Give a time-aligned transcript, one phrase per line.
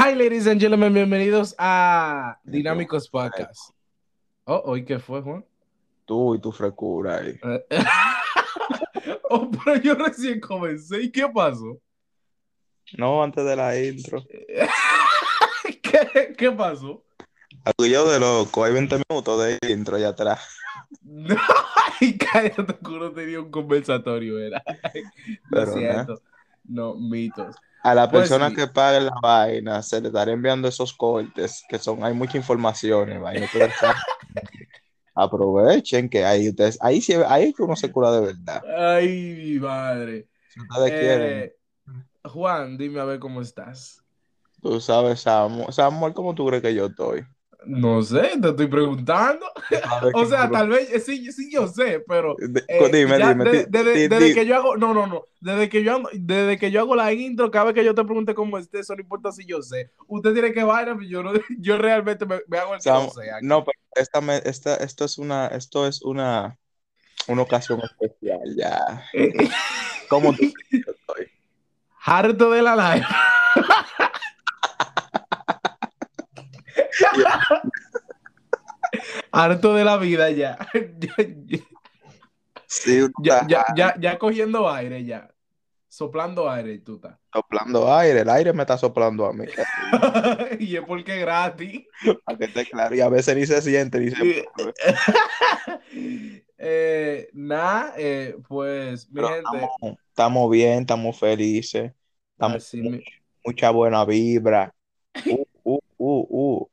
[0.00, 3.72] Hi, ladies and gentlemen, bienvenidos a Dinámicos Podcast.
[4.44, 5.44] Oh, ¿hoy qué fue, Juan?
[6.04, 7.36] Tú y tu frecura ahí.
[9.28, 11.02] oh, pero yo recién comencé.
[11.02, 11.80] ¿Y qué pasó?
[12.96, 14.24] No, antes de la intro.
[15.82, 17.02] ¿Qué, ¿Qué pasó?
[17.64, 20.60] Algo de loco, hay 20 minutos de intro allá atrás.
[21.02, 21.34] No,
[22.00, 24.62] ay, cállate, no tenía un conversatorio, era.
[25.50, 26.22] Lo Pero siento.
[26.68, 27.56] No, mitos.
[27.82, 28.54] A la Pues persona sí.
[28.54, 33.20] que pague la vaina se le estará enviando esos cortes, que son, hay mucha información,
[33.22, 33.46] vaina.
[35.14, 38.62] Aprovechen que ahí ustedes, ahí sí, ahí es que uno se cura de verdad.
[38.76, 40.28] Ay, mi madre.
[40.48, 41.56] Si ustedes quieren, Eh,
[42.24, 44.04] Juan, dime a ver cómo estás.
[44.62, 47.24] tú sabes, Samuel, Samuel, ¿cómo tú crees que yo estoy?
[47.66, 49.46] No sé, te estoy preguntando.
[49.68, 53.28] ¿Sabes O sea, tal vez, eh, sí, sí, yo sé, pero De- eh, dime, ya
[53.30, 56.56] dime, de- desde, di- desde que yo hago, no, no, no, desde que yo desde
[56.56, 59.02] que yo hago la intro, cada vez que yo te pregunte cómo estés, eso no
[59.02, 59.90] importa si yo sé.
[60.06, 63.00] Usted tiene que vaina, pero yo no, yo realmente me, me hago el que no
[63.08, 63.30] Sam- sé.
[63.42, 66.56] no, pero esta, esta, esto es una, esto es una,
[67.26, 69.04] una ocasión especial, ya.
[70.08, 71.26] ¿Cómo tú estoy?
[72.00, 73.06] Harto de la live.
[79.32, 80.58] Harto de la vida ya.
[81.00, 81.14] Ya,
[82.70, 85.30] Sí, ya, ya, ya, ya cogiendo aire ya.
[85.88, 87.16] Soplando aire tú estás.
[87.32, 89.46] soplando aire, el aire me está soplando a mí,
[90.60, 91.84] y es porque es gratis.
[92.24, 94.46] para que esté claro, y a veces ni se siente, ni se
[96.58, 99.38] eh, nada, eh, pues, mi gente.
[99.38, 99.70] estamos,
[100.10, 101.92] estamos bien, estamos felices,
[102.32, 103.02] estamos así mi-
[103.44, 104.74] mucha buena vibra.
[105.26, 106.26] Uh, uh, uh,
[106.60, 106.70] uh.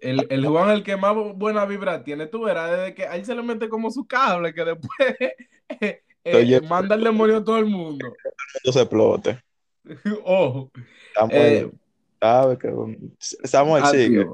[0.00, 3.16] El, el Juan, el que más bu- buena vibra tiene, tú verás, desde que a
[3.16, 4.88] él se le mete como su cable, que después
[5.80, 8.14] eh, eh, manda el demonio a todo el mundo.
[8.54, 9.42] Esto se explote.
[10.24, 10.70] Ojo.
[11.08, 11.70] Estamos, Eh.
[12.60, 12.72] Que,
[13.44, 14.26] Samuel sigue.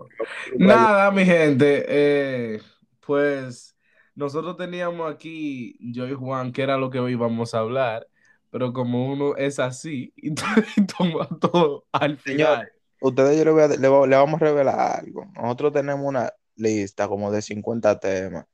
[0.57, 2.61] Nada, mi gente, eh,
[3.01, 3.77] pues
[4.15, 8.07] nosotros teníamos aquí yo y Juan, que era lo que hoy íbamos a hablar,
[8.51, 10.33] pero como uno es así y
[10.87, 12.71] toma todo al final.
[13.05, 15.27] Ustedes yo le, voy a- le va- le vamos a revelar algo.
[15.35, 18.47] Nosotros tenemos una lista como de 50 temas.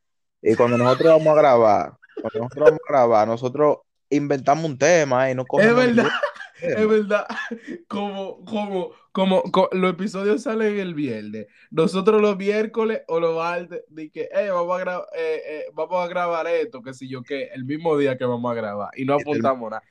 [0.43, 3.79] Y cuando nosotros vamos a grabar, cuando nosotros vamos a grabar, nosotros
[4.09, 6.09] inventamos un tema y no Es verdad,
[6.63, 7.27] es verdad,
[7.89, 13.83] como, como, como, co- los episodios salen el viernes, nosotros los miércoles o los martes,
[13.89, 17.45] de que, "Eh, vamos, a eh, eh, vamos a grabar esto, que si yo qué,
[17.55, 19.83] el mismo día que vamos a grabar, y no apuntamos nada.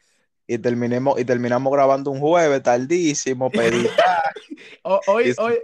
[0.52, 3.52] Y terminemos, y terminamos grabando un jueves tardísimo,
[5.08, 5.58] Hoy, Es- hoy,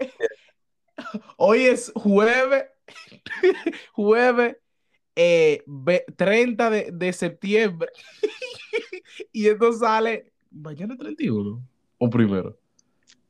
[1.38, 2.66] hoy es jueves,
[3.94, 4.58] jueves
[5.16, 7.90] eh, ve- 30 de, de septiembre.
[9.32, 12.56] y esto sale mañana es 31 o primero.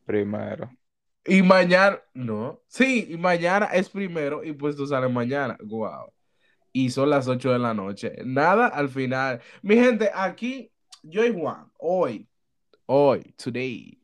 [0.05, 0.69] primero.
[1.25, 5.57] Y mañana, no, sí, y mañana es primero y pues tú sales mañana.
[5.63, 6.11] Wow.
[6.73, 8.11] Y son las 8 de la noche.
[8.25, 9.41] Nada al final.
[9.61, 10.69] Mi gente, aquí,
[11.07, 12.27] yo y Juan, hoy,
[12.85, 13.99] hoy, today.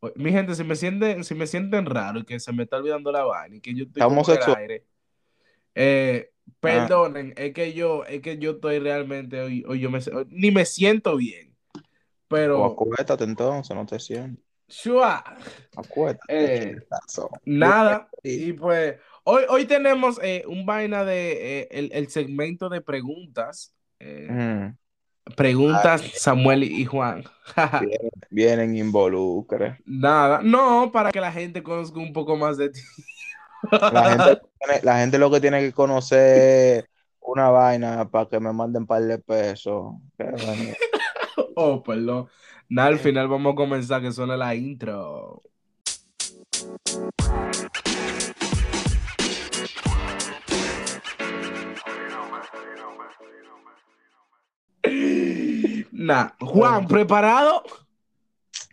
[0.00, 2.76] hoy- Mi gente, si me sienten, si me sienten raro y que se me está
[2.76, 4.84] olvidando la vaina y que yo estoy Estamos como en el aire,
[5.74, 10.26] eh, perdonen, es que yo, es que yo estoy realmente hoy, hoy yo me, hoy
[10.30, 11.54] ni me siento bien.
[11.74, 11.80] O
[12.28, 14.44] Pero, acuéstate entonces, no te sientes.
[14.68, 15.22] shua,
[15.76, 16.70] Acuéstate.
[16.70, 16.76] Eh.
[17.44, 18.08] Nada.
[18.22, 23.74] Y pues hoy, hoy tenemos eh, un vaina de eh, el, el segmento de preguntas.
[23.98, 24.76] eh, Mm,
[25.36, 27.24] preguntas Samuel y Juan.
[27.80, 29.78] vienen, vienen involucres.
[29.84, 30.40] Nada.
[30.42, 32.80] No, para que la gente conozca un poco más de ti.
[33.70, 34.42] La gente,
[34.82, 36.88] la gente lo que tiene que conocer
[37.20, 39.94] una vaina para que me manden un par de pesos.
[41.56, 42.28] Oh, perdón.
[42.68, 45.40] Nada, al final vamos a comenzar que suena la intro.
[56.04, 57.62] Nah, Juan, ¿preparado?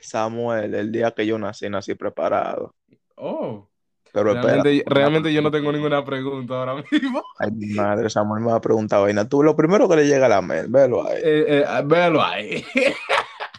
[0.01, 2.75] Samuel, el día que yo nací, nací preparado.
[3.15, 3.69] Oh.
[4.11, 4.61] Pero espera.
[4.85, 7.23] Realmente, yo no tengo ninguna pregunta ahora mismo.
[7.39, 9.29] Ay, mi madre, Samuel me va a preguntar vaina.
[9.29, 11.21] Tú, lo primero que le llega a la mente, velo ahí.
[11.23, 12.65] Eh, eh, véalo ahí.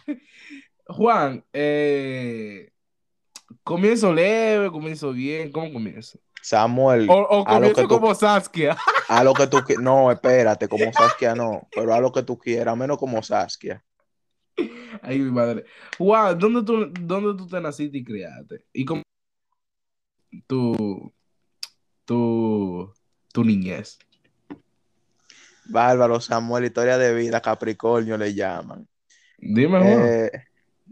[0.87, 2.69] Juan, eh,
[3.63, 6.19] comienzo leve, comienzo bien, ¿cómo comienzo?
[6.43, 8.77] Samuel, O, o a lo que tú- como Saskia.
[9.09, 9.83] a lo que tú quieras.
[9.83, 13.83] No, espérate, como Saskia no, pero a lo que tú quieras, menos como Saskia.
[15.01, 15.65] Ay, mi madre.
[15.97, 18.65] Juan, ¿dónde tú, dónde tú te naciste y criaste?
[18.71, 19.01] ¿Y cómo
[20.47, 21.11] tu,
[22.05, 22.93] tu,
[23.33, 23.97] tu niñez?
[25.65, 28.87] Bárbaro, Samuel, historia de vida, Capricornio le llaman.
[29.37, 29.87] Dime, Juan.
[30.05, 30.31] Eh,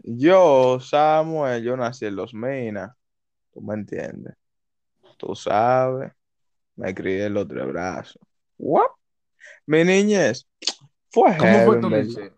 [0.02, 2.90] yo, Samuel, yo nací en Los Minas.
[3.52, 4.34] Tú me entiendes.
[5.22, 6.10] Tú sabes.
[6.74, 8.20] Me crié en los tres brazos.
[8.58, 8.88] ¿What?
[9.66, 10.48] Mi niñez.
[11.10, 12.32] Fue ¿Cómo fue heavy, tu niñez?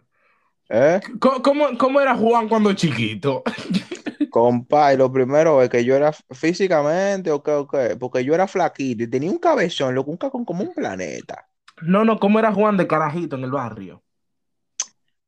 [0.68, 1.00] ¿Eh?
[1.18, 3.42] ¿Cómo, cómo, cómo era Juan cuando chiquito?
[4.30, 8.34] Compa, y lo primero es que yo era físicamente, o qué, o qué, porque yo
[8.34, 11.48] era flaquito y tenía un cabezón, loco, un cacón como un planeta.
[11.82, 14.02] No, no, ¿cómo era Juan de carajito en el barrio?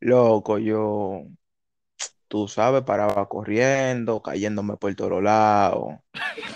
[0.00, 1.26] Loco, yo,
[2.28, 5.94] tú sabes, paraba corriendo, cayéndome por todos lados,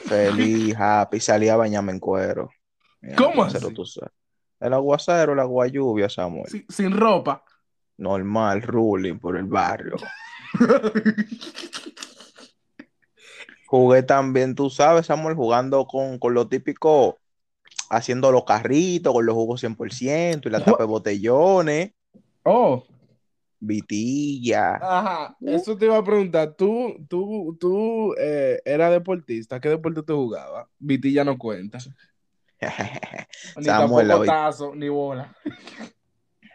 [0.07, 2.51] feliz, happy, salía a bañarme en cuero.
[3.17, 3.59] ¿Cómo así?
[3.73, 4.13] tú sabes.
[4.59, 6.49] El aguacero, el agua lluvia, Samuel.
[6.51, 7.43] Sin, sin ropa.
[7.97, 9.97] Normal, ruling por el barrio.
[13.67, 17.19] Jugué también, tú sabes, Samuel, jugando con, con lo típico,
[17.89, 21.93] haciendo los carritos, con los jugos 100% y la tapa de botellones,
[22.43, 22.85] Oh,
[23.61, 24.79] vitilla.
[24.79, 25.37] ajá.
[25.41, 26.55] Eso te iba a preguntar.
[26.57, 29.61] Tú, tú, tú eh, eras deportista.
[29.61, 30.67] ¿Qué deporte tú jugabas?
[30.79, 31.79] Vitilla no cuenta.
[33.57, 35.35] Ni Samuel, tampoco tazo, ni bola.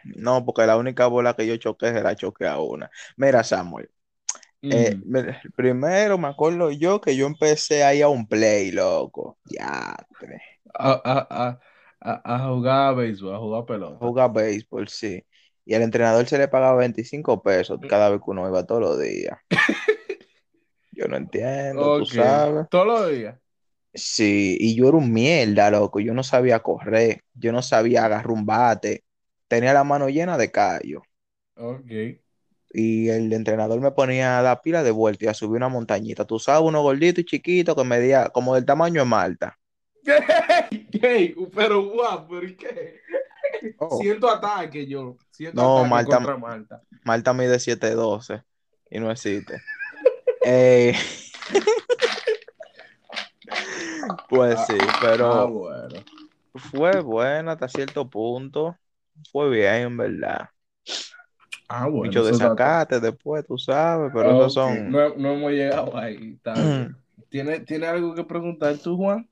[0.04, 2.90] No, porque la única bola que yo choqué era choqué a una.
[3.16, 3.90] Mira, Samuel,
[4.68, 5.02] eh, Mm.
[5.06, 9.38] me- primero me acuerdo yo que yo empecé ahí a un play, loco.
[9.46, 9.96] Ya,
[10.74, 11.60] a, a, a,
[12.00, 13.98] a, a jugar béisbol, a jugar pelota.
[13.98, 15.24] jugar béisbol, sí.
[15.66, 19.00] Y al entrenador se le pagaba 25 pesos cada vez que uno iba todos los
[19.00, 19.36] días.
[20.92, 22.68] Yo no entiendo, tú sabes.
[22.70, 23.36] Todos los días.
[23.92, 26.00] Sí, y yo era un mierda, loco.
[26.00, 29.04] Yo no sabía correr, yo no sabía agarrar un bate.
[29.48, 31.02] Tenía la mano llena de callo.
[31.56, 31.90] Ok.
[32.72, 36.26] Y el entrenador me ponía a dar pila de vuelta y a subir una montañita.
[36.26, 39.58] Tú sabes, uno gordito y chiquito que medía como del tamaño de Malta.
[40.98, 43.00] Hey, pero guau, ¿por qué?
[43.78, 45.16] Oh, Siento ataque yo.
[45.30, 46.82] Siento No, ataque Malta- contra Malta.
[47.04, 48.42] Malta mide 7'12
[48.90, 49.62] y no existe.
[50.48, 50.94] Eh,
[54.28, 56.00] Pues sí, Ah, pero bueno.
[56.54, 58.76] fue buena hasta cierto punto.
[59.32, 60.50] Fue bien, ¿verdad?
[61.68, 62.04] Ah, bueno.
[62.06, 64.90] Mucho está- desacate después, tú sabes, pero esos son.
[64.90, 66.38] No, no hemos llegado ahí.
[67.28, 69.28] ¿Tiene, ¿Tiene algo que preguntar tú, Juan?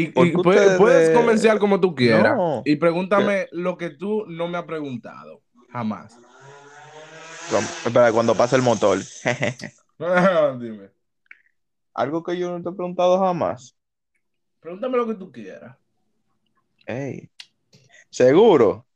[0.00, 2.36] Y, ¿Por y qué puedes, puedes comenzar como tú quieras.
[2.36, 2.62] No.
[2.64, 5.42] Y pregúntame lo que tú no me has preguntado.
[5.70, 6.16] Jamás.
[7.50, 8.98] Cuando- Espera, cuando pasa el motor.
[10.58, 10.90] Dime.
[11.94, 13.76] Algo que yo no te he preguntado jamás.
[14.60, 15.76] Pregúntame lo que tú quieras.
[16.86, 17.30] Ey.
[18.08, 18.86] ¿Seguro?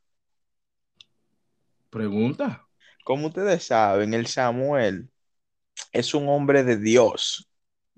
[1.89, 2.67] Pregunta.
[3.03, 5.09] Como ustedes saben, el Samuel
[5.91, 7.49] es un hombre de Dios.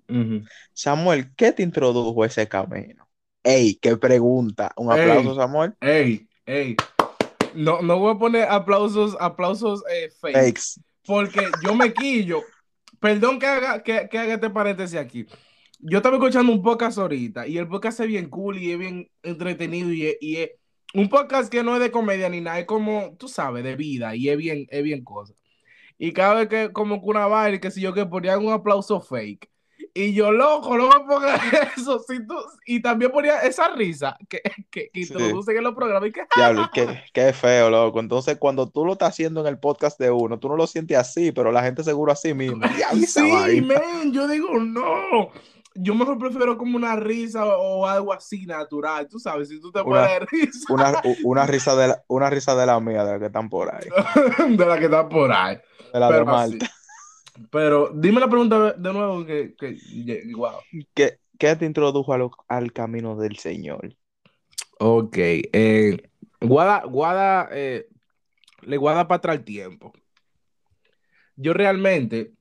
[0.09, 0.43] Ujú.
[0.73, 3.07] Samuel, ¿qué te introdujo a ese camino?
[3.43, 4.71] Ey, qué pregunta.
[4.75, 5.01] Un Ey.
[5.01, 5.73] aplauso, Samuel.
[5.81, 6.75] Ey, ey.
[7.53, 10.35] No, no voy a poner aplausos, aplausos eh, fake.
[10.35, 10.81] Fakes.
[11.05, 12.41] Porque yo me quillo.
[12.99, 15.25] Perdón que haga, que, que haga este paréntesis aquí.
[15.79, 19.11] Yo estaba escuchando un podcast ahorita y el podcast es bien cool y es bien
[19.21, 20.51] entretenido y es, y es
[20.93, 24.15] un podcast que no es de comedia ni nada, es como, tú sabes, de vida
[24.15, 25.33] y es bien, es bien cosa.
[25.97, 28.99] Y cada vez que como que una vaina, que si yo que ponían un aplauso
[28.99, 29.49] fake.
[29.99, 31.41] Y yo, loco, no me pongas
[31.77, 31.99] eso.
[32.07, 32.35] Si tú,
[32.65, 35.13] y también ponía esa risa que, que, que Sí.
[35.13, 37.99] introducen en los programas y que Diablo, qué, qué feo, loco.
[37.99, 40.97] Entonces, cuando tú lo estás haciendo en el podcast de uno, tú no lo sientes
[40.97, 42.61] así, pero la gente seguro así mismo.
[43.07, 45.29] Sí, men, yo digo, no.
[45.79, 49.79] Yo mejor prefiero como una risa o algo así natural, tú sabes, si tú te
[49.81, 53.11] Una- puedes de risa Una, una risa de la, una risa de la mía, de
[53.13, 53.87] la que están por ahí.
[54.57, 55.57] de la que está por ahí.
[55.93, 56.57] De la de Pero, así.
[57.51, 59.77] Pero dime la pregunta de nuevo que, que
[60.35, 60.53] wow.
[60.93, 63.95] ¿Qué, qué te introdujo a lo- al camino del Señor?
[64.79, 65.97] Ok, eh,
[66.41, 67.87] Guada, Guada, eh,
[68.61, 69.93] le guada para atrás el tiempo.
[71.35, 72.33] Yo realmente,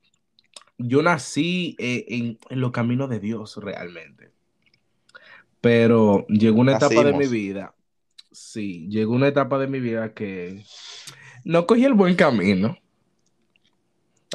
[0.77, 4.31] yo nací eh, en, en los caminos de Dios realmente.
[5.61, 7.75] Pero llegó una etapa de mi vida,
[8.31, 10.63] sí, llegó una etapa de mi vida que
[11.43, 12.77] no cogí el buen camino.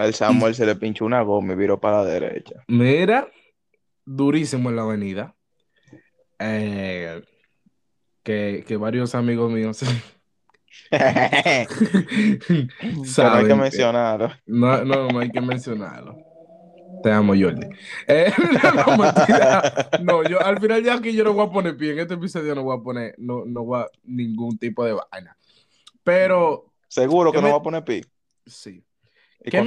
[0.03, 2.65] Al Samuel se le pinchó una goma y viró para la derecha.
[2.67, 3.29] Mira,
[4.05, 5.35] durísimo en la avenida.
[6.39, 7.23] Eh,
[8.25, 9.81] que, que varios amigos míos
[10.91, 11.67] que
[13.19, 14.33] no hay que mencionarlo.
[14.47, 16.17] No, no, no hay que mencionarlo.
[17.01, 17.67] Te amo, Jordi.
[18.07, 18.33] Eh,
[18.87, 19.89] no, mentira.
[20.03, 21.93] No, yo al final ya aquí yo no voy a poner pie.
[21.93, 25.37] En este episodio no voy a poner, no, no voy a ningún tipo de vaina.
[26.05, 28.03] Pero Seguro que no me- va a poner pi.
[28.47, 28.85] sí.
[29.45, 29.67] ¿Qué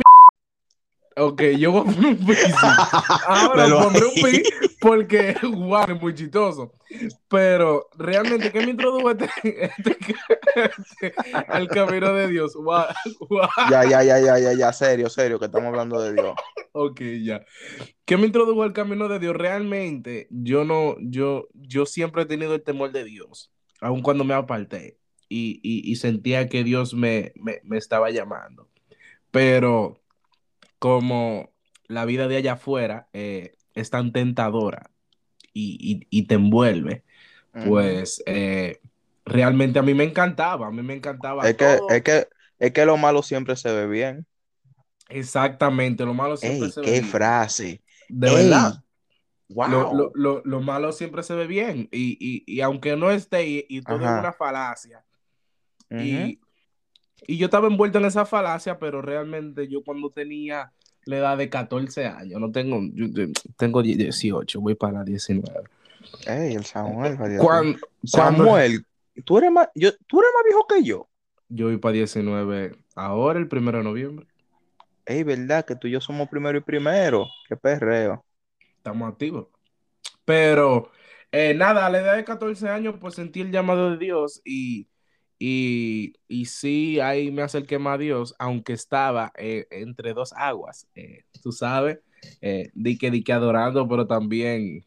[1.17, 2.33] Ok, yo voy a poner un pi.
[3.27, 4.43] Ahora pondré un pi
[4.81, 6.73] porque Juan es muy chistoso.
[7.29, 9.29] Pero realmente, ¿qué me introdujo este,
[9.77, 9.97] este-
[10.55, 11.13] este-
[11.47, 12.53] al camino de Dios?
[12.55, 12.87] Juan,
[13.19, 13.49] Juan.
[13.69, 16.33] Ya, ya, ya, ya, ya, ya, serio, serio, que estamos hablando de Dios.
[16.73, 17.45] Ok, ya.
[18.03, 19.35] ¿Qué me introdujo al camino de Dios?
[19.35, 24.33] Realmente, yo no, yo, yo siempre he tenido el temor de Dios, aun cuando me
[24.33, 24.97] aparté
[25.29, 28.69] y, y- y sentía que Dios me, me, me estaba llamando.
[29.31, 30.01] Pero
[30.85, 31.51] como
[31.87, 34.91] la vida de allá afuera eh, es tan tentadora
[35.53, 37.05] y, y- y te envuelve,
[37.59, 38.81] pues eh,
[39.25, 42.27] realmente a mí me encantaba, a mí me encantaba Es que, es que,
[42.59, 44.27] es que lo malo siempre se ve bien.
[45.09, 47.13] Exactamente, lo malo siempre Ey, se ve qué bien.
[47.13, 47.83] frase.
[48.07, 48.83] De Ey, verdad.
[49.49, 49.65] wow.
[49.65, 53.47] Lo, lo, lo, lo malo siempre se ve bien y, y, y aunque no esté
[53.47, 55.05] y, y todo es una falacia
[55.97, 56.41] y,
[57.27, 60.71] y yo estaba envuelto en esa falacia, pero realmente yo cuando tenía
[61.05, 63.07] la edad de 14 años, no tengo, yo,
[63.57, 65.47] tengo 18, voy para 19.
[66.27, 67.17] Ey, el Samuel.
[67.17, 68.85] Cuando, cuando Samuel,
[69.23, 71.07] tú eres más, yo, tú eres más viejo que yo.
[71.49, 74.27] yo voy para 19, ahora el primero de noviembre,
[75.05, 77.27] Ey, verdad que tú y yo somos primero y primero.
[77.47, 78.25] Qué perreo.
[78.77, 79.47] estamos activos.
[80.25, 80.89] Pero
[81.31, 84.87] eh, nada, a la edad de 14 años, pues sentí el llamado de Dios y,
[85.39, 90.87] y, y sí, ahí me acerqué más a Dios, aunque estaba eh, entre dos aguas,
[90.95, 91.99] eh, tú sabes,
[92.41, 94.85] eh, di que, di que adorando, pero también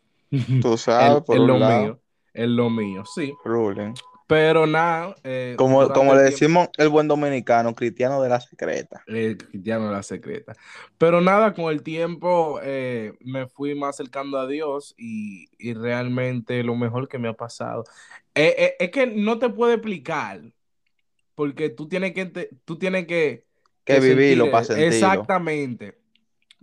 [0.61, 2.01] Tú sabes, por en lo un lado, mío,
[2.35, 3.33] en lo mío, sí.
[3.45, 3.95] ruling.
[4.29, 9.03] Pero nada, eh, Como, como le decimos el buen dominicano, cristiano de la secreta.
[9.07, 10.53] El cristiano la secreta.
[10.99, 16.63] Pero nada, con el tiempo eh, me fui más acercando a Dios y, y realmente
[16.63, 17.85] lo mejor que me ha pasado.
[18.35, 20.43] Eh, eh, es que no te puedo explicar,
[21.35, 22.27] porque tú tienes que,
[22.67, 23.47] tú tienes que,
[23.85, 24.93] Que que vivirlo para sentirlo.
[24.93, 25.97] Exactamente.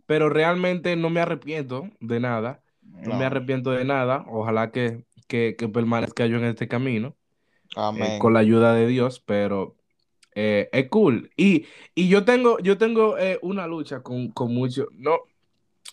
[0.05, 2.61] Pero realmente no me arrepiento de nada.
[2.83, 3.15] No, No.
[3.17, 4.23] me arrepiento de nada.
[4.27, 7.15] Ojalá que, que, que permanezca yo en este camino
[7.93, 8.17] eh, Amén.
[8.17, 9.75] con la ayuda de Dios, pero
[10.35, 11.31] eh, es cool.
[11.37, 11.65] Y,
[11.95, 15.19] y yo tengo, yo tengo eh, una lucha con, con muchos, no,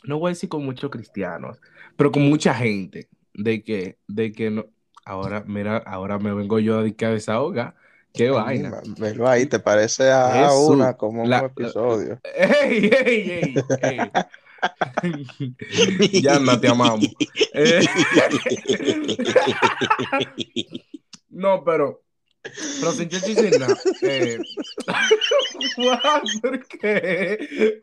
[0.05, 1.59] no voy a decir con muchos cristianos,
[1.97, 4.67] pero con mucha gente, de que, de que no,
[5.05, 7.75] ahora, mira, ahora me vengo yo a dedicar a desahogar,
[8.13, 8.81] qué vaina.
[8.99, 12.21] Velo ahí, te parece a, una como un la- episodio.
[12.35, 13.67] ¡Ey, ey, ey!
[13.81, 14.13] ey.
[16.23, 17.09] ya no te amamos.
[17.55, 17.81] Eh,
[21.31, 22.03] no, pero,
[22.81, 23.77] pero sin chichi sin nada.
[24.03, 24.39] Eh,
[26.43, 27.81] ¿por qué?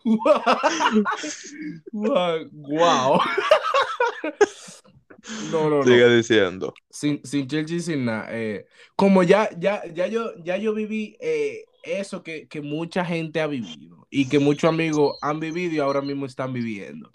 [5.52, 5.84] No, no, no.
[5.84, 6.74] Sigue diciendo.
[6.90, 8.28] Sin, sin Chelsea, sin nada.
[8.32, 13.42] eh, como ya, ya, ya yo, ya yo viví eh, eso que, que mucha gente
[13.42, 17.12] ha vivido y que muchos amigos han vivido y ahora mismo están viviendo.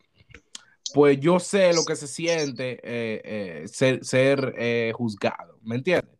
[0.92, 6.16] Pues yo sé lo que se siente eh, eh, ser, ser eh, juzgado, ¿me entiendes?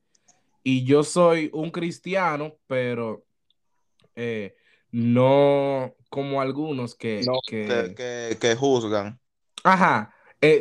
[0.64, 3.24] Y yo soy un cristiano, pero
[4.90, 9.20] no como algunos que, No, que- que, juzgan.
[9.62, 10.14] Ajá.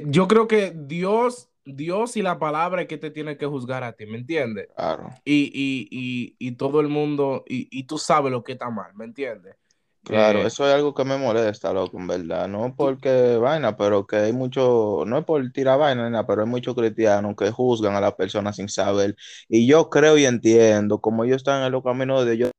[0.06, 3.94] Yo creo que Dios, Dios y la palabra es que te tiene que juzgar a
[3.94, 4.70] ti, ¿me entiendes?
[4.76, 8.70] Claro, Y, y, y, y todo el mundo, y, y tú sabes lo que está
[8.72, 9.56] mal, ¿me entiendes?
[10.04, 12.48] claro, Eh, eso es algo que me molesta, loco, en verdad.
[12.48, 16.76] No porque vaina, pero que hay mucho, no es por tirar vaina, pero hay muchos
[16.76, 19.16] cristianos que juzgan a las personas sin saber.
[19.50, 22.52] Y yo creo y entiendo, como ellos están en los caminos de Dios,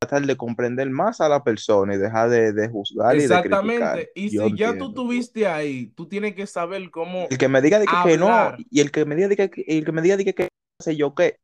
[0.00, 3.50] tratar de comprender más a la persona y dejar de, de juzgar y de criticar.
[3.50, 4.12] Exactamente.
[4.14, 7.26] Y Yo si ya tú estuviste ahí, tú tienes que saber cómo.
[7.30, 9.62] El que me diga de que, que no, y el que me diga de que,
[9.66, 11.38] el que me diga de que, que sé yo qué,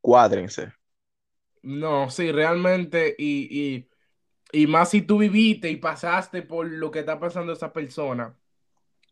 [0.00, 0.72] cuádrense.
[1.62, 3.16] No, sí, realmente.
[3.18, 3.88] Y,
[4.52, 8.36] y, y más si tú viviste y pasaste por lo que está pasando esa persona,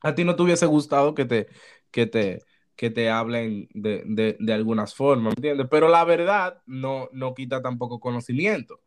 [0.02, 1.48] a ti no te hubiese gustado que te,
[1.90, 2.38] que te,
[2.76, 5.66] que te hablen de, de, de algunas formas, ¿me entiendes?
[5.68, 8.80] Pero la verdad no, no quita tampoco conocimiento,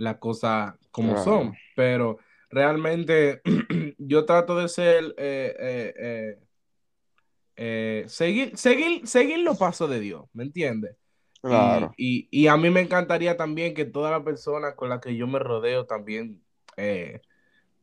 [0.00, 1.24] las cosas como Claro.
[1.24, 1.54] son.
[1.76, 2.18] Pero
[2.50, 3.42] realmente
[3.98, 6.38] yo trato de ser, eh, eh,
[7.56, 10.92] eh, seguir, seguir, seguir los pasos de Dios, ¿me entiendes?
[10.92, 10.96] Y-
[11.42, 11.94] Claro.
[11.96, 15.26] Y, y a mí me encantaría también que todas las personas con las que yo
[15.26, 16.42] me rodeo también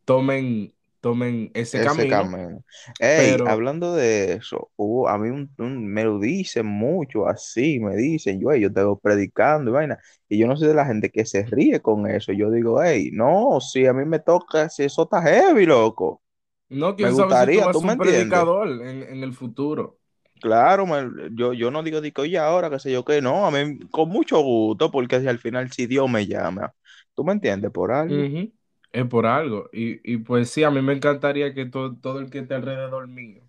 [0.06, 2.08] tomen, tomen ese, Ese camino.
[2.08, 2.64] camino.
[2.98, 4.72] Ey, pero- hablando de eso,
[5.08, 8.80] a mí un- un- me lo dicen mucho así, me dicen, yo, "Ey, yo te
[8.82, 12.08] veo predicando y vaina, y yo no soy de la gente que se ríe con
[12.10, 16.22] eso, yo digo, hey, no, si a mí me toca, si eso está heavy, loco,
[16.70, 18.48] No, Me quién sabe si gustaría, tú vas a ¿tú me un entiendes?
[18.48, 20.00] predicador en, en el futuro.
[20.42, 23.52] claro, me- yo, yo no digo, digo, oye, ahora, qué sé yo, que no, a
[23.52, 26.74] mí con mucho gusto, porque si al final si Dios me llama,
[27.16, 27.72] ¿tú me entiendes?
[27.72, 28.30] Por algo.
[28.30, 28.52] Ujú.
[29.00, 29.70] Es por algo.
[29.74, 33.08] Y, y pues sí, a mí me encantaría que todo, todo el que esté alrededor
[33.08, 33.42] mío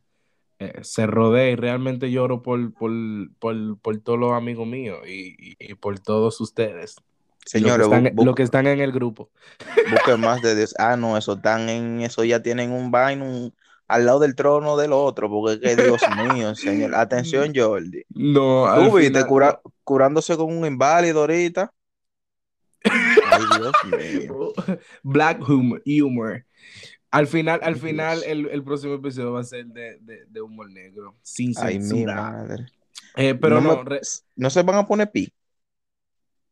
[0.59, 2.91] eh, se rodee y realmente lloro por, por,
[3.39, 6.97] por, por todos los amigos míos y, y- y por todos ustedes.
[7.47, 9.31] Señores, lo, que están, bu- bu- lo que están en el grupo.
[9.91, 10.75] busquen más de Dios.
[10.79, 13.55] Ah, no, eso están en, eso ya tienen un vaino un-
[13.87, 16.03] al lado del trono del otro, porque que Dios
[16.45, 16.95] mío, señor.
[16.95, 18.03] Atención, Jordi.
[18.11, 21.73] No, Tú viste final- cura- curándose con un inválido ahorita.
[23.39, 24.53] Ay, Dios mío.
[25.03, 26.45] Black humor, humor.
[27.11, 30.71] Al final, al final, el, el próximo episodio va a ser de, de, de humor
[30.71, 32.67] negro, sin Ay, mi madre.
[33.17, 34.01] Eh, pero no, no, me- re-
[34.37, 35.33] no se van a poner pi.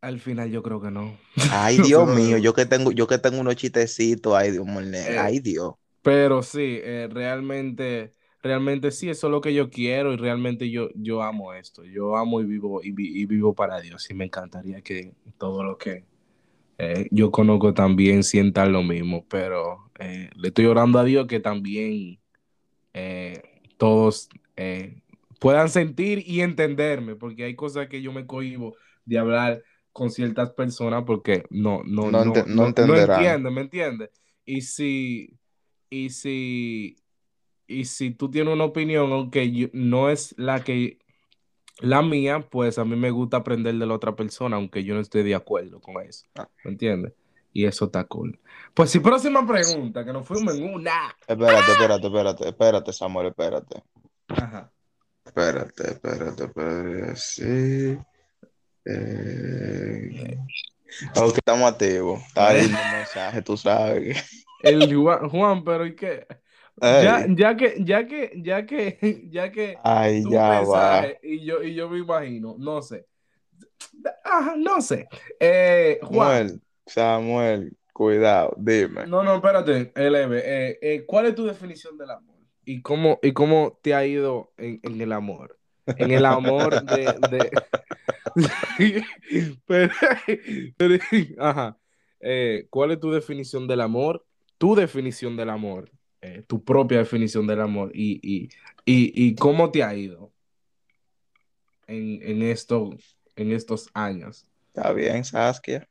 [0.00, 1.18] al final yo creo que no.
[1.50, 4.66] Ay, Dios mío, yo que tengo, yo que tengo unos chistecitos, ay, Dios.
[4.94, 5.16] Eh.
[5.18, 5.74] Ay, Dios.
[6.02, 10.88] Pero sí, eh, realmente, realmente sí, eso es lo que yo quiero y realmente yo,
[10.94, 11.84] yo amo esto.
[11.84, 15.64] Yo amo y vivo y, vi- y vivo para Dios y me encantaría que todo
[15.64, 16.04] lo que
[16.78, 21.40] eh, yo conozco también sientan lo mismo, pero eh, le estoy orando a Dios que
[21.40, 22.18] también
[22.94, 23.42] eh,
[23.78, 24.28] todos
[25.38, 30.50] puedan sentir y entenderme, porque hay cosas que yo me cohibo de hablar con ciertas
[30.52, 34.10] personas porque no, no, No no, no entienden, ¿me entiendes?
[34.44, 35.38] Y si,
[35.90, 36.96] y si,
[37.66, 40.98] y si tú tienes una opinión, aunque yo- no es la que
[41.80, 45.00] la mía, pues a mí me gusta aprender de la otra persona, aunque yo no
[45.00, 46.26] esté de acuerdo con eso.
[46.34, 46.48] Ah.
[46.64, 47.12] ¿Me entiendes?
[47.52, 48.38] Y eso está cool.
[48.74, 51.16] Pues sí, próxima pregunta, que nos fuimos en una.
[51.26, 53.82] Espérate, espérate, espérate, espérate, Samuel, espérate.
[54.28, 54.70] Ajá.
[55.24, 57.16] Espérate, espérate, espérate.
[57.16, 57.98] Sí.
[58.84, 60.38] Eh...
[61.34, 62.20] Estamos activos.
[62.26, 64.46] Está ahí el mensaje, tú sabes.
[64.62, 66.26] El Juan, Juan, pero ¿y qué?
[66.80, 68.98] Ya, ya que, ya que, ya que,
[69.30, 71.06] ya que Ay, tu ya va.
[71.22, 73.06] y yo, y yo me imagino, no sé.
[74.24, 75.08] Ajá, no sé.
[75.40, 79.06] Eh, Juan, Samuel, Samuel, cuidado, dime.
[79.06, 82.36] no, no, espérate, LB, eh, eh, ¿cuál es tu definición del amor?
[82.64, 85.58] ¿Y cómo, y cómo te ha ido en, en el amor?
[85.86, 87.50] En el amor de, de...
[89.66, 89.92] pero,
[90.76, 90.94] pero,
[91.38, 91.78] ajá.
[92.20, 94.26] Eh, ¿cuál es tu definición del amor?
[94.58, 95.90] Tu definición del amor,
[96.26, 98.48] eh, tu propia definición del amor y, y,
[98.84, 100.32] y, y cómo te ha ido
[101.86, 102.90] en, en, esto,
[103.36, 104.46] en estos años.
[104.74, 105.88] Está bien, Saskia.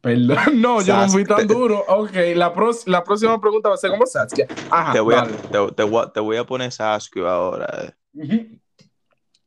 [0.00, 1.84] Perdón, no, yo no fui tan duro.
[1.88, 2.52] Ok, la,
[2.86, 4.46] la próxima pregunta va a ser como Saskia.
[4.70, 7.94] Ajá, Te voy, a, te, te voy a, te voy a poner Saskia ahora.
[8.14, 8.58] eh.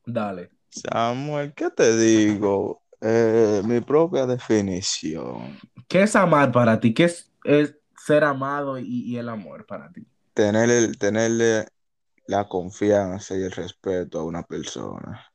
[0.04, 0.50] Dale.
[0.68, 2.82] Samuel, ¿qué te digo?
[3.00, 5.58] Eh, mi propia definición.
[5.88, 6.92] ¿Qué es amar para ti?
[6.94, 7.74] ¿Qué es, es
[8.06, 10.06] ser amado y, y el amor para ti?
[10.34, 11.66] Tener el- tenerle
[12.26, 15.26] la confianza y el respeto a una persona.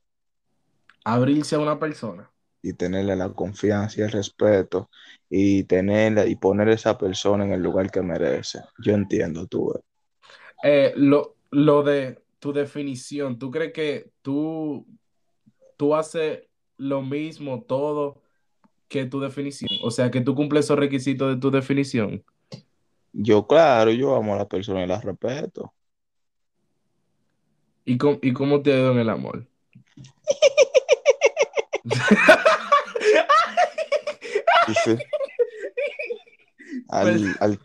[1.06, 2.32] Abrirse a una persona.
[2.64, 4.90] Y tenerle la confianza y el respeto.
[5.30, 8.60] Y tenerle y poner a esa persona en el lugar que merece.
[8.84, 9.74] Yo entiendo, tú.
[10.64, 14.86] Eh, lo, lo de tu definición, ¿tú crees que tú,
[15.78, 16.44] tú haces
[16.78, 18.22] lo mismo todo
[18.90, 19.70] que tu definición?
[19.84, 22.26] O sea, que tú cumples esos requisitos de tu definición.
[23.14, 25.74] Yo, claro, yo amo a la persona y la respeto.
[27.84, 29.48] ¿Y cómo, y cómo te ha ido en el amor?
[34.86, 34.96] Sí,
[36.88, 37.60] al, al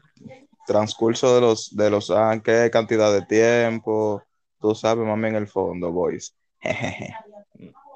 [0.66, 4.22] transcurso de los, de los años, qué cantidad de tiempo,
[4.60, 6.34] tú sabes, mami, en el fondo, boys.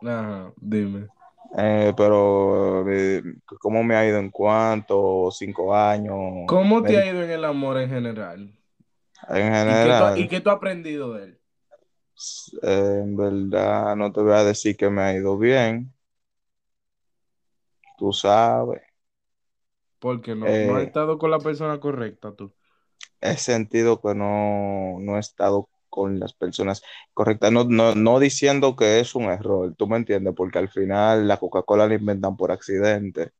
[0.02, 1.08] Ajá, dime.
[1.58, 3.22] Eh, pero, eh,
[3.60, 5.30] ¿cómo me ha ido en cuánto?
[5.32, 6.14] ¿Cinco años?
[6.44, 8.54] ¿Cómo te ha ido en el amor en general?
[9.28, 11.40] En ¿Y qué tú, general, y qué tú has aprendido de él?
[12.62, 15.92] eh, en verdad, no te voy a decir que me ha ido bien.
[17.96, 18.82] Tú sabes,
[19.98, 22.52] Porque no, Eh, no has estado con la persona correcta tú.
[23.20, 26.82] he sentido que no, no he estado con las personas
[27.14, 31.28] correctas, no, no, no diciendo que es un error, tú me entiendes, porque al final
[31.28, 33.32] la Coca-Cola la inventan por accidente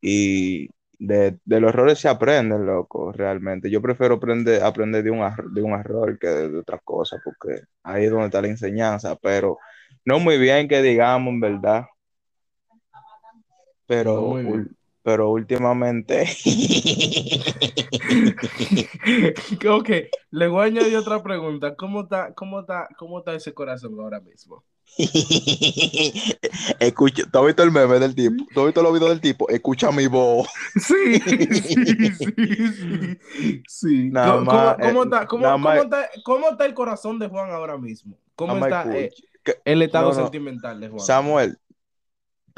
[0.00, 3.70] y de, de los errores se aprenden, loco, realmente.
[3.70, 7.18] Yo prefiero aprender, aprender de un, error- de un error que de, de otra cosa,
[7.24, 9.58] porque ahí es donde está la enseñanza, pero
[10.04, 11.84] no muy bien que digamos, en verdad.
[13.86, 14.68] Pero, No
[15.08, 16.24] pero últimamente...
[19.70, 19.88] ok,
[20.32, 21.74] le voy a añadir otra pregunta.
[21.76, 24.62] ¿Cómo está, cómo está, cómo está ese corazón ahora mismo?
[26.78, 28.44] Escucha, ¿tú has visto el meme del tipo?
[28.52, 29.48] ¿Tú has visto los videos del tipo?
[29.48, 30.46] Escucha mi voz.
[30.78, 31.86] Sí, sí, sí,
[32.72, 33.18] sí.
[33.66, 34.10] sí.
[34.10, 37.28] Nada ¿Cómo, más, cómo- eh, está, cómo- nada cómo está- cómo está el corazón de
[37.28, 38.18] Juan ahora mismo?
[38.36, 39.10] ¿Cómo está eh,
[39.64, 40.22] el estado no, no.
[40.24, 41.00] sentimental de Juan?
[41.00, 41.58] Samuel,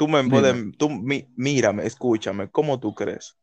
[0.01, 3.37] tú me puedes, tú, mi- mírame, escúchame, ¿cómo tú crees?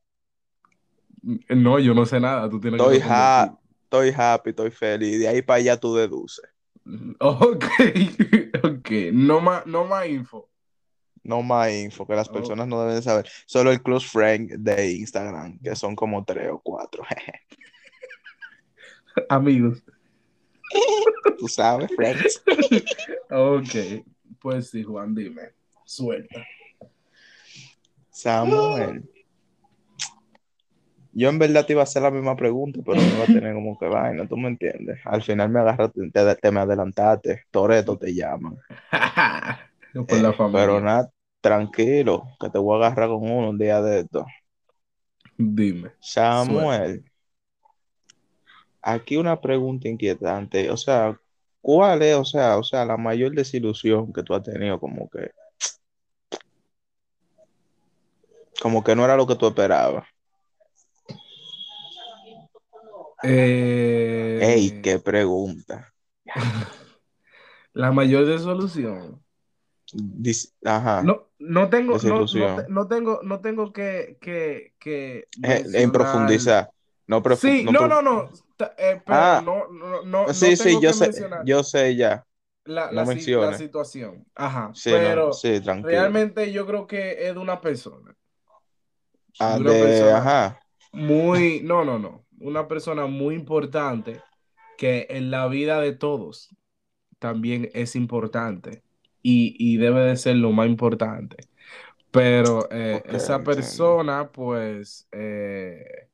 [1.48, 2.50] No, yo no sé nada.
[2.50, 3.58] Tú tienes Estoy, que responder ha- tú.
[3.84, 5.20] estoy happy, estoy feliz.
[5.20, 6.44] De ahí para allá tú deduces.
[7.20, 7.64] Ok,
[8.64, 8.90] ok.
[9.12, 10.50] No más, no más info.
[11.22, 12.32] No más info que las Oh.
[12.32, 13.28] personas no deben saber.
[13.46, 17.04] Solo el close friend de Instagram, que son como tres o cuatro.
[19.28, 19.80] Amigos.
[21.38, 22.42] Tú sabes, friends.
[23.30, 24.02] Ok.
[24.40, 25.56] Pues sí, Juan, dime.
[25.88, 26.44] Suelta.
[28.10, 29.08] Samuel.
[31.14, 33.54] Yo en verdad te iba a hacer la misma pregunta, pero no iba a tener
[33.54, 35.00] como que vaina, tú me entiendes.
[35.06, 37.44] Al final me agarraste, te, te me adelantaste.
[37.50, 38.58] Toreto te llaman.
[39.94, 44.00] Por Eh, pero nada, tranquilo, que te voy a agarrar con uno un día de
[44.00, 44.26] esto.
[45.38, 45.92] Dime.
[46.00, 47.02] Samuel,
[48.82, 51.18] aquí una pregunta inquietante, o sea,
[51.62, 55.30] ¿cuál es, o sea, o sea, la mayor desilusión que tú has tenido como que,
[58.60, 60.06] como que no era lo que tú esperabas?
[63.22, 65.92] Eh, Ey, qué pregunta.
[67.72, 69.22] La mayor desolución.
[69.94, 72.26] Dis- Ajá, No, no tengo, no,
[72.68, 76.70] no, tengo, no tengo que, que, que Eh, en profundizar,
[77.06, 78.30] no, profu- Sí, no, no, no.
[78.76, 79.42] eh, pero Ah.
[79.44, 82.24] no, no, no, no Sí, sí, yo sé, mencionar yo sé ya.
[82.64, 84.26] la, no la la situación.
[84.34, 84.72] Ajá.
[84.74, 85.88] Sí, pero no, sí, tranquilo.
[85.88, 88.14] realmente yo creo que es de una persona.
[89.38, 90.18] Ah, una de, persona.
[90.18, 92.24] ajá, Muy, no, no, no.
[92.40, 94.22] Una persona muy importante
[94.78, 96.50] que en la vida de todos
[97.18, 98.84] también es importante
[99.22, 101.36] y, y debe de ser lo más importante.
[102.10, 103.44] Pero eh, esa entiendo.
[103.44, 106.08] persona, pues, eh,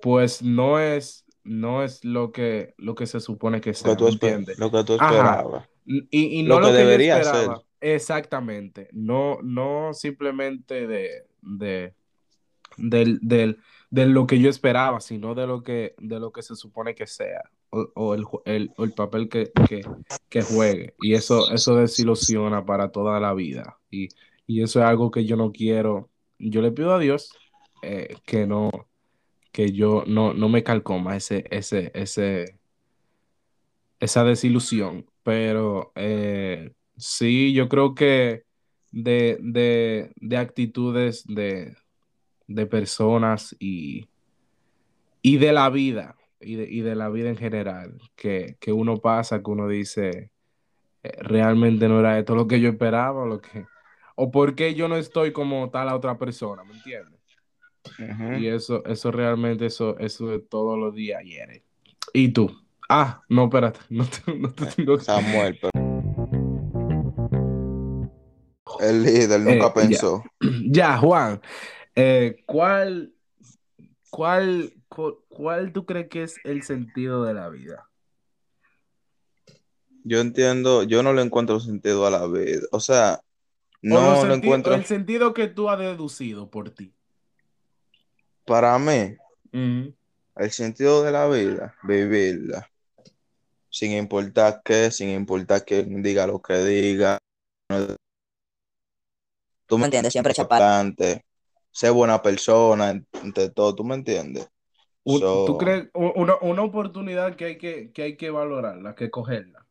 [0.00, 3.96] pues no es, no es lo que, lo que se supone que lo sea, que
[3.96, 4.06] tú,
[4.56, 5.68] lo que tú esperabas.
[5.84, 6.06] Y,
[6.40, 7.56] y Lo no lo que que yo debería esperaba.
[7.56, 7.66] ser.
[7.80, 8.88] Exactamente.
[8.92, 11.94] No, no simplemente de, de,
[14.06, 17.42] lo que yo esperaba, sino de lo que, de lo que se supone que sea.
[17.70, 19.82] O, o el, el- el papel que, que,
[20.28, 20.94] que juegue.
[21.00, 23.78] Y eso, eso desilusiona para toda la vida.
[23.90, 24.08] Y,
[24.46, 26.10] y eso es algo que yo no quiero.
[26.38, 27.30] Yo le pido a Dios
[27.82, 28.70] eh, que no,
[29.52, 32.58] que yo no, no me calcoma ese, ese, ese,
[34.00, 35.06] esa desilusión.
[35.22, 38.42] Pero eh, sí, yo creo que
[38.90, 41.76] de, de, de actitudes de,
[42.46, 44.08] de personas y,
[45.22, 48.98] y de la vida, y de, y de la vida en general, que, que uno
[48.98, 50.30] pasa, que uno dice,
[51.02, 53.66] eh, realmente no era esto lo que yo esperaba, o lo que,
[54.16, 57.18] o por qué yo no estoy como tal a otra persona, ¿me entiendes?
[58.38, 61.64] Y eso, eso realmente, eso, eso de todos los días hiere.
[62.12, 62.50] ¿Y tú?
[62.88, 65.04] Ah, no, espérate, no te, no te tengo que...
[65.04, 65.77] Samuel, pero
[68.88, 70.24] el líder nunca Eh, pensó.
[70.70, 71.40] Ya, Juan,
[71.94, 73.12] eh, ¿cuál,
[74.10, 77.88] cuál, cu- cuál tú crees que es el sentido de la vida?
[80.04, 82.62] Yo entiendo, yo no le encuentro sentido a la vida.
[82.72, 83.20] O sea,
[83.82, 84.74] no senti- encuentro.
[84.74, 86.94] el sentido que tú has deducido por ti.
[88.44, 89.16] Para mí,
[90.36, 92.70] el sentido de la vida, vivirla.
[93.70, 97.18] Sin importar qué, sin importar quién diga lo que diga.
[99.68, 100.12] Tú ¿Me entiendes?
[100.12, 100.94] Siempre chapar.
[101.70, 102.90] ser buena persona,
[103.22, 104.48] entre todo, ¿tú me entiendes?
[105.04, 109.66] So, ¿Tú crees una, una oportunidad que hay que, que hay que valorarla, que cogerla?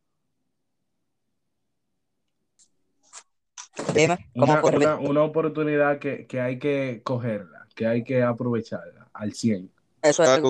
[3.94, 9.10] Dime, ¿cómo Una, una, una oportunidad que, que hay que cogerla, que hay que aprovecharla
[9.14, 9.72] al 100.
[10.04, 10.42] Eso es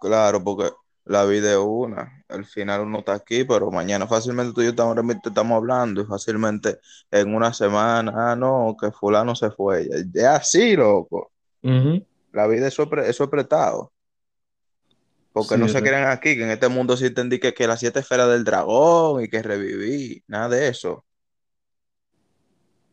[0.00, 0.70] claro, porque
[1.04, 2.24] la vida es una.
[2.28, 6.06] Al final uno está aquí, pero mañana fácilmente tú y yo estamos, estamos hablando y
[6.06, 6.78] fácilmente
[7.10, 9.88] en una semana, ah, no, que fulano se fue.
[10.14, 11.32] Es así, loco.
[12.32, 13.92] La vida es sobre, eso es apretado.
[15.32, 17.66] Porque Sí, no se re- crean aquí, que en este mundo sí entendí que, que
[17.66, 21.04] las siete esferas del dragón y que reviví, nada de eso.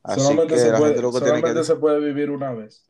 [0.03, 2.53] Así Solamente que se puede, gente lo que tiene que solamente se puede vivir una
[2.53, 2.85] vez.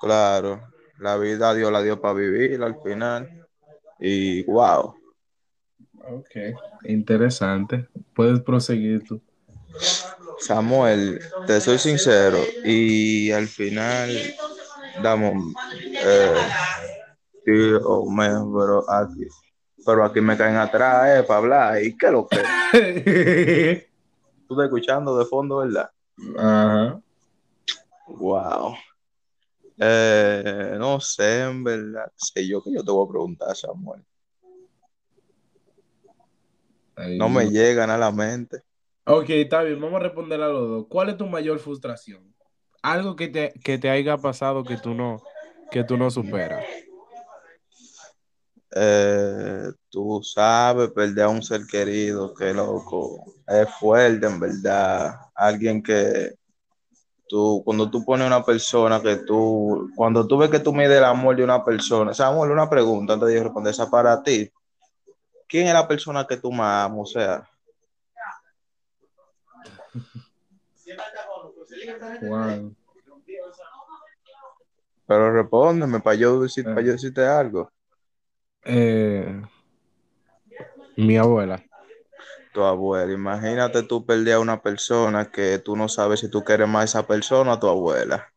[0.00, 3.39] Claro, la vida Dios la dio para vivir al final.
[4.00, 4.94] Y wow,
[6.12, 7.86] Ok, interesante.
[8.14, 9.20] Puedes proseguir tú.
[10.38, 12.38] Samuel, te soy sincero.
[12.64, 14.10] Y al final,
[15.02, 15.54] damos,
[17.46, 19.26] eh, oh, man, pero aquí,
[19.84, 21.82] pero aquí me caen atrás, eh, para hablar.
[21.82, 22.38] ¿Y qué lo que?
[24.42, 25.90] Estás escuchando de fondo, ¿verdad?
[26.36, 27.00] Ajá.
[28.08, 28.74] Wow.
[29.80, 32.12] Eh, no sé, en verdad.
[32.16, 34.04] Sé yo que yo te voy a preguntar, Samuel.
[37.16, 38.62] No me llegan a la mente.
[39.04, 40.86] Ok, está bien, vamos a responder a los dos.
[40.88, 42.30] ¿Cuál es tu mayor frustración?
[42.82, 45.22] algo que te, que te haya pasado que tú no,
[45.70, 46.64] que tú no superas.
[48.72, 53.24] Eh, tú sabes, perder a un ser querido, qué loco.
[53.46, 55.16] Es fuerte, en verdad.
[55.34, 56.34] Alguien que
[57.30, 61.04] tú, cuando tú pones una persona que tú, cuando tú ves que tú mides el
[61.04, 64.50] amor de una persona, Samuel, una pregunta antes de responder esa para ti.
[65.46, 66.98] ¿Quién es la persona que tú más amas?
[67.00, 67.46] O sea,
[72.22, 72.74] Wow.
[75.06, 76.70] pero respóndeme para yo, decir, Eh.
[76.74, 77.70] para yo decirte algo.
[78.64, 79.42] Eh,
[80.96, 81.62] mi abuela.
[82.52, 86.68] Tu abuela, imagínate tú perder a una persona que tú no sabes si tú quieres
[86.68, 88.32] más a esa persona o a tu abuela.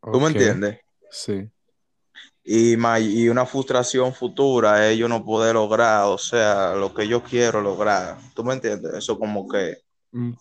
[0.00, 0.80] ¿Tú me entiendes?
[1.10, 1.50] Sí.
[2.42, 7.22] Y, y una frustración futura es yo no poder lograr, o sea, lo que yo
[7.22, 8.16] quiero lograr.
[8.34, 8.94] ¿Tú me entiendes?
[8.94, 9.76] Eso como que,
[10.10, 10.32] Mm.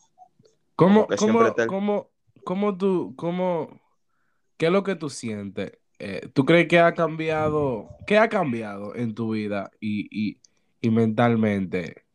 [0.77, 1.67] como ¿Cómo, que cómo, te...
[1.67, 2.09] cómo,
[2.45, 3.81] cómo tú, cómo,
[4.55, 5.73] qué es lo que tú sientes?
[5.99, 10.39] Eh, ¿tú crees que ha cambiado, qué ha cambiado en tu vida y, y,
[10.81, 12.05] y mentalmente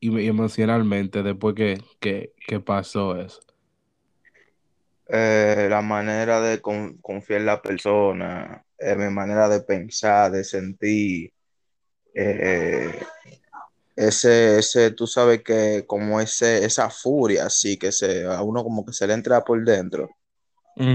[0.00, 3.40] y, y emocionalmente después que, que, que pasó eso?
[5.08, 10.44] eh, la manera de con- confiar en la persona, eh, mi manera de pensar, de
[10.44, 11.32] sentir,
[12.14, 12.92] eh,
[13.96, 18.84] ese, ese, tú sabes que como ese, esa furia, así que se, a uno como
[18.84, 20.10] que se le entra por dentro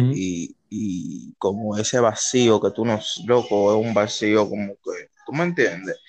[0.09, 5.33] y, y como ese vacío que tú no, loco, es un vacío como que, ¿tú
[5.33, 5.99] me entiendes?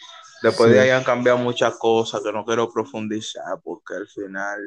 [0.42, 0.82] Después de Sí.
[0.82, 4.60] ahí han cambiado muchas cosas que no quiero profundizar porque al final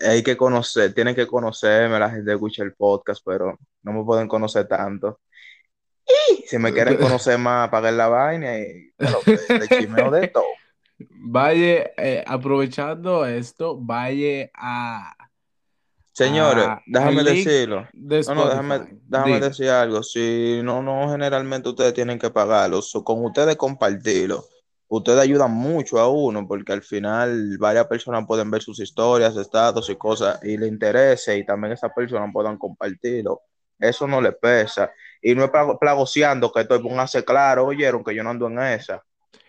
[0.00, 4.28] hay que conocer, tienen que conocerme, la gente escucha el podcast, pero no me pueden
[4.28, 5.20] conocer tanto.
[6.06, 10.44] Y si me quieren conocer más, paguen la vaina y pues, de chismeo de todo.
[10.98, 15.14] Vaya, eh, aprovechando esto, vaya a,
[16.16, 17.86] Señores, a déjame decirlo.
[17.92, 20.02] de No, no, déjame, déjame decir algo.
[20.02, 22.80] Si no, no, generalmente ustedes tienen que pagarlo.
[22.80, 24.46] So, con ustedes compartirlo.
[24.88, 29.90] Ustedes ayudan mucho a uno porque al final varias personas pueden ver sus historias, estados
[29.90, 33.42] y cosas y le interese y también esas personas puedan compartirlo.
[33.78, 34.90] Eso no le pesa.
[35.20, 38.58] Y no es plago- plagoseando que estoy, póngase claro, oyeron que yo no ando en
[38.60, 39.02] esa.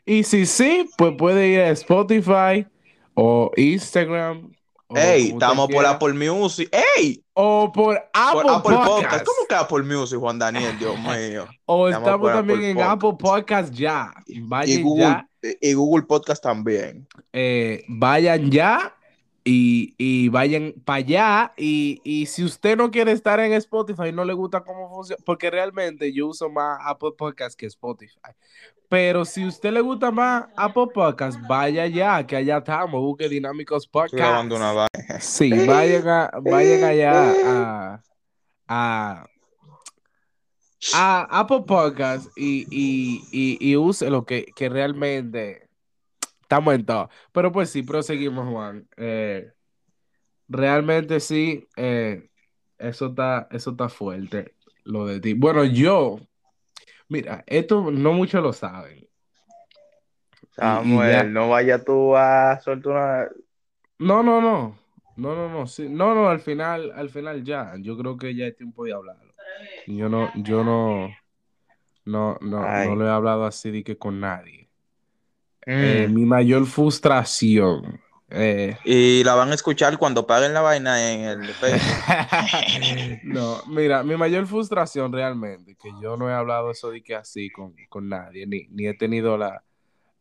[0.06, 2.68] Y si sí, pues puede ir a Spotify
[3.14, 4.52] o Instagram
[4.96, 6.70] Ey, estamos por Apple Music.
[6.98, 7.22] ¡Ey!
[7.34, 8.88] o por Por Apple, Apple Podcast.
[8.88, 9.26] Podcast.
[9.26, 10.78] ¿Cómo que Apple Music, Juan Daniel?
[10.80, 11.46] Dios mío.
[11.66, 12.94] O Estamos estamos por también Apple en Podcast.
[12.96, 14.14] Apple Podcast ya.
[14.26, 15.28] Y Vayan Google, ya,
[15.62, 17.08] y Google Podcast también.
[17.34, 18.96] eh, vayan ya
[19.48, 21.54] y, y vayan para allá.
[21.56, 25.50] Y, y si usted no quiere estar en Spotify, no le gusta cómo funciona, porque
[25.50, 28.20] realmente yo uso más Apple Podcast que Spotify.
[28.90, 33.88] Pero si usted le gusta más Apple Podcast, vaya ya, que allá estamos, busque Dinámicos
[33.88, 34.22] Podcast.
[35.20, 38.04] Sí, vayan, a, vayan allá a,
[38.68, 39.26] a,
[40.94, 45.67] a Apple Podcast y, y, y, y use lo que, que realmente
[46.48, 47.10] estamos en todo.
[47.34, 48.88] Pero pues sí, proseguimos, Juan.
[48.96, 49.52] Eh,
[50.48, 52.30] realmente sí, eh,
[52.78, 54.56] eso está, eso está fuerte,
[54.86, 55.34] lo de ti.
[55.34, 56.20] Bueno, yo,
[57.10, 59.06] mira, esto no muchos lo saben.
[60.58, 63.30] Ya, Samuel, no vaya tú a soltar una.
[64.00, 64.80] no, no, no,
[65.18, 68.48] no, no, no, sí, no, no, al final, al final ya, yo creo que ya
[68.48, 69.34] es tiempo de hablarlo.
[69.86, 71.10] Yo no, yo no,
[72.06, 72.96] no, no, no Ay.
[72.96, 74.67] lo he hablado así de que con nadie.
[75.70, 76.14] Eh, Mm.
[76.14, 78.00] mi mayor frustración.
[78.30, 83.20] eh, Y la van a escuchar cuando paguen la vaina en el Facebook.
[83.24, 87.50] no, mira, mi mayor frustración realmente, que yo no he hablado eso de que así
[87.50, 89.64] con, con nadie, ni, ni he tenido la,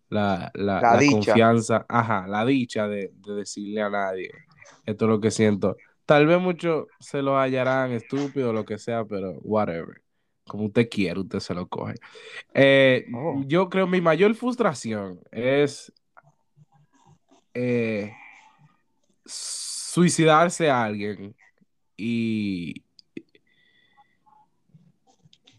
[0.09, 4.31] la, la, La confianza, ajá, la dicha de, de decirle a nadie,
[4.85, 5.77] esto es lo que siento.
[6.05, 10.01] Tal vez muchos se lo hallarán estúpido lo que sea, pero whatever.
[10.47, 11.95] Como usted quiere, usted se lo coge.
[12.55, 13.43] Eh, Oh.
[13.47, 15.93] yo creo mi mayor frustración es
[17.55, 18.13] eh,
[19.25, 21.35] suicidarse a alguien
[21.97, 22.83] y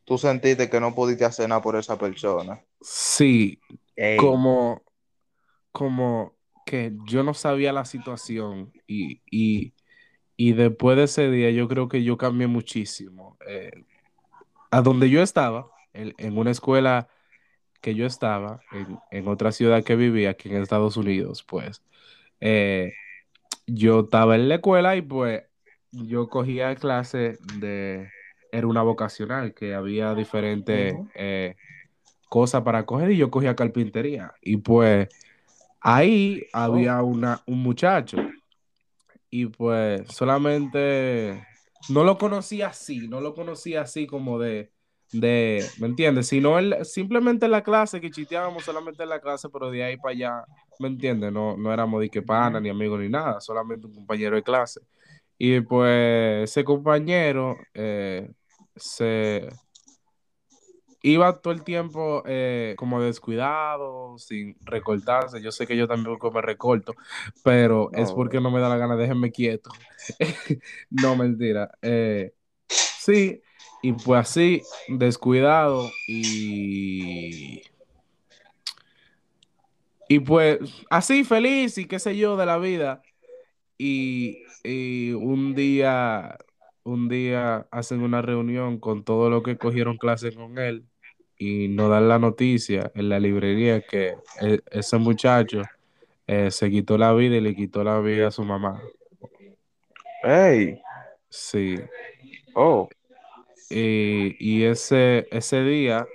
[0.06, 2.63] Tú sentiste que no pudiste hacer nada por esa persona.
[2.80, 3.60] sí,
[3.93, 4.15] Ey.
[4.17, 4.82] como,
[5.73, 9.73] como que yo no sabía la situación y, y,
[10.38, 13.38] y después de ese día yo creo que yo cambié muchísimo.
[13.45, 13.71] Eh,
[14.71, 17.08] a donde yo estaba, en, en una escuela
[17.82, 21.82] que yo estaba, en, en otra ciudad que vivía aquí en Estados Unidos, pues
[22.41, 22.93] eh,
[23.65, 25.43] yo estaba en la escuela y pues
[25.91, 28.10] yo cogía clase de,
[28.51, 31.56] era una vocacional, que había diferentes eh,
[32.30, 34.34] cosas para coger y yo cogía carpintería.
[34.41, 35.08] Y pues
[35.80, 36.58] ahí Oh.
[36.58, 38.17] había una, un muchacho
[39.30, 41.45] y pues solamente
[41.89, 44.71] no lo conocía así, no lo conocía así como de,
[45.11, 46.27] de, ¿me entiendes?
[46.27, 50.13] Sino simplemente en la clase, que chiteábamos solamente en la clase, pero de ahí para
[50.13, 50.45] allá,
[50.79, 51.31] ¿me entiendes?
[51.31, 54.81] No, no éramos de que pana, ni amigos, ni nada, solamente un compañero de clase.
[55.37, 58.31] Y pues ese compañero eh,
[58.75, 59.47] se
[61.12, 65.41] iba todo el tiempo eh, como descuidado, sin recortarse.
[65.41, 66.96] Yo sé que yo también me recorto,
[67.43, 69.70] pero es porque no me da la gana, déjenme quieto.
[70.89, 71.72] no, mentira.
[71.82, 72.34] Eh,
[72.67, 73.41] sí,
[73.82, 77.62] y pues así, descuidado y...
[80.10, 83.02] Y pues así, feliz y qué sé yo de la vida.
[83.78, 86.38] Y, y un día,
[86.84, 90.86] un día hacen una reunión con todos los que cogieron clase con él
[91.38, 95.62] y nos dan la noticia en la librería que e- ese muchacho
[96.26, 98.82] eh, se quitó la vida y le quitó la vida a su mamá.
[100.23, 100.82] Ey,
[101.30, 101.76] Sí.
[102.54, 102.89] oh,
[103.69, 106.08] Y, y ese, ese día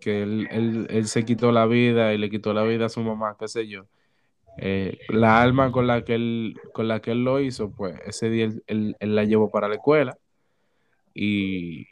[0.00, 3.00] que él, él- él se quitó la vida y le quitó la vida a su
[3.00, 3.84] mamá, qué sé yo,
[4.58, 8.30] eh, la alma con la que él, con la que él lo hizo, pues ese
[8.30, 10.16] día él, él- él la llevó para la escuela
[11.14, 11.86] y,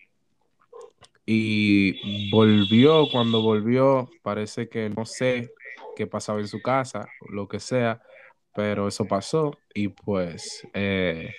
[1.26, 5.52] y volvió, cuando volvió, parece que no sé
[5.96, 8.02] qué pasaba en su casa, lo que sea,
[8.54, 11.30] pero eso pasó y pues eh,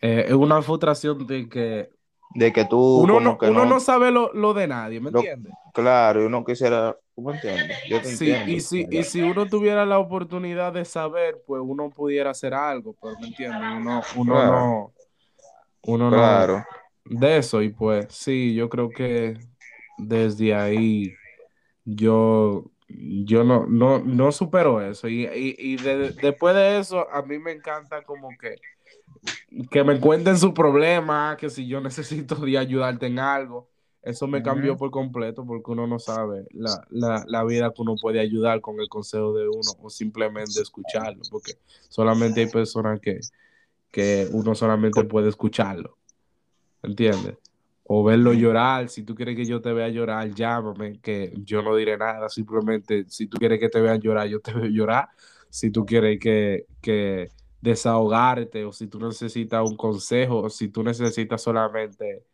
[0.00, 1.90] eh, es una frustración de que
[2.34, 5.10] de que tú uno no, que uno no, no sabe lo, lo de nadie, ¿me
[5.10, 5.52] entiendes?
[5.72, 7.76] claro, y uno quisiera, ¿tú me entiendes?
[7.88, 8.52] Yo te Sí, entiendo.
[8.52, 12.94] y si, y si uno tuviera la oportunidad de saber, pues uno pudiera hacer algo,
[13.00, 13.60] pero ¿me entiendes?
[13.80, 14.42] Uno, uno Claro.
[14.42, 14.92] no,
[15.82, 16.64] uno no Claro,
[17.10, 19.38] de eso, y pues sí, yo creo que
[19.96, 21.20] desde ahí
[21.84, 25.08] yo, yo no, no, no supero eso.
[25.08, 28.60] Y, y, y de- después de eso, a mí me encanta como que,
[29.70, 33.70] que me cuenten su problema, que si yo necesito de ayudarte en algo.
[34.02, 37.98] Eso me cambió por completo porque uno no sabe la, la, la vida que uno
[37.98, 43.26] puede ayudar con el consejo de uno o simplemente escucharlo, porque solamente hay personas que,
[43.90, 45.98] que uno solamente puede escucharlo,
[46.86, 47.36] ¿entiendes?
[47.84, 51.76] O verlo llorar, si tú quieres que yo te vea llorar, llámame, que yo no
[51.76, 55.08] diré nada, simplemente si tú quieres que te vean llorar, yo te veo llorar,
[55.50, 60.82] si tú quieres que, que desahogarte o si tú necesitas un consejo o si tú
[60.82, 62.24] necesitas solamente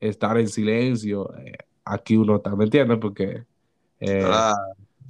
[0.00, 1.52] estar en silencio, eh,
[1.84, 2.98] aquí uno está, ¿me entiendes?
[3.00, 3.44] Porque
[4.00, 4.56] eh, claro.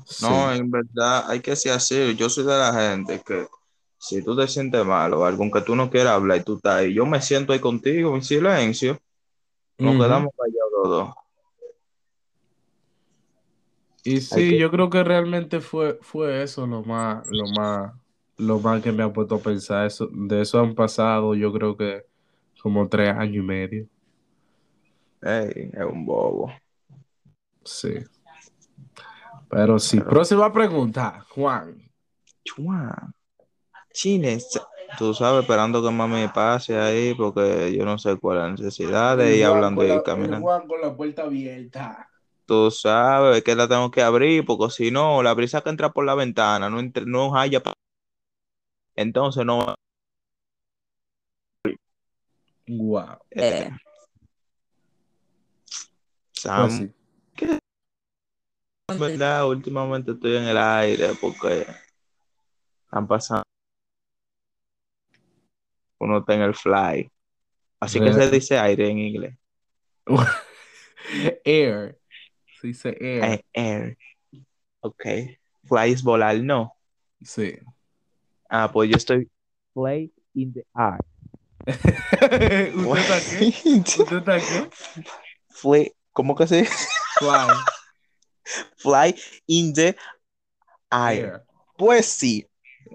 [0.05, 0.25] sí.
[0.25, 2.15] No, en verdad hay que ser así.
[2.17, 3.47] Yo soy de la gente que
[3.99, 6.77] si tú te sientes mal o algo, aunque tú no quieras hablar y tú estás
[6.77, 8.99] ahí, yo me siento ahí contigo en silencio,
[9.79, 10.05] nos Ujú.
[10.05, 11.15] quedamos callados los dos.
[14.05, 17.93] Y sí, que, yo creo que realmente fue, fue eso lo más, lo más,
[18.39, 19.87] lo más que me ha puesto a pensar.
[19.87, 22.05] Eso, de eso han pasado, yo creo que
[22.63, 23.87] como tres años y medio.
[25.23, 26.53] ey, es un bobo.
[27.65, 27.95] Sí.
[29.51, 29.99] Pero sí.
[29.99, 31.83] Pero, Próxima pregunta, Juan.
[32.45, 33.13] chua,
[33.99, 34.61] chines,
[34.97, 39.17] tú sabes, esperando que mami pase ahí, porque yo no sé cuál es la necesidad
[39.17, 40.47] de ir hablando y caminando.
[40.47, 42.09] Juan con la puerta abierta.
[42.47, 46.07] Tú sabes que la tengo que abrir, porque si no, la brisa que entra por
[46.07, 47.61] la ventana no, entra- no haya,
[48.97, 49.75] entonces no.
[52.69, 53.19] Wow.
[53.31, 53.81] Eh, Pues
[56.33, 56.93] Sam, sí.
[57.35, 57.59] que
[58.91, 61.67] en verdad, últimamente estoy en el aire porque
[62.91, 63.43] han pasado,
[65.99, 67.11] uno está en el fly.
[67.81, 69.37] Así que se dice aire en inglés.
[71.45, 71.99] Air.
[72.61, 73.25] Se dice air.
[73.25, 73.99] Eh, air.
[74.81, 75.05] Ok.
[75.65, 76.75] Fly es volar, no.
[77.23, 77.59] Sí.
[78.49, 79.31] Ah, pues yo estoy.
[79.75, 80.99] Fly in the air.
[82.75, 83.47] ¿Usted está qué?
[84.03, 84.71] ¿Usted está qué?
[85.51, 86.89] Fly, ¿cómo que se dice?
[87.19, 87.49] Fly.
[88.79, 89.15] Fly
[89.47, 89.97] in the
[90.91, 91.25] air.
[91.25, 91.43] Air.
[91.77, 92.47] Pues sí.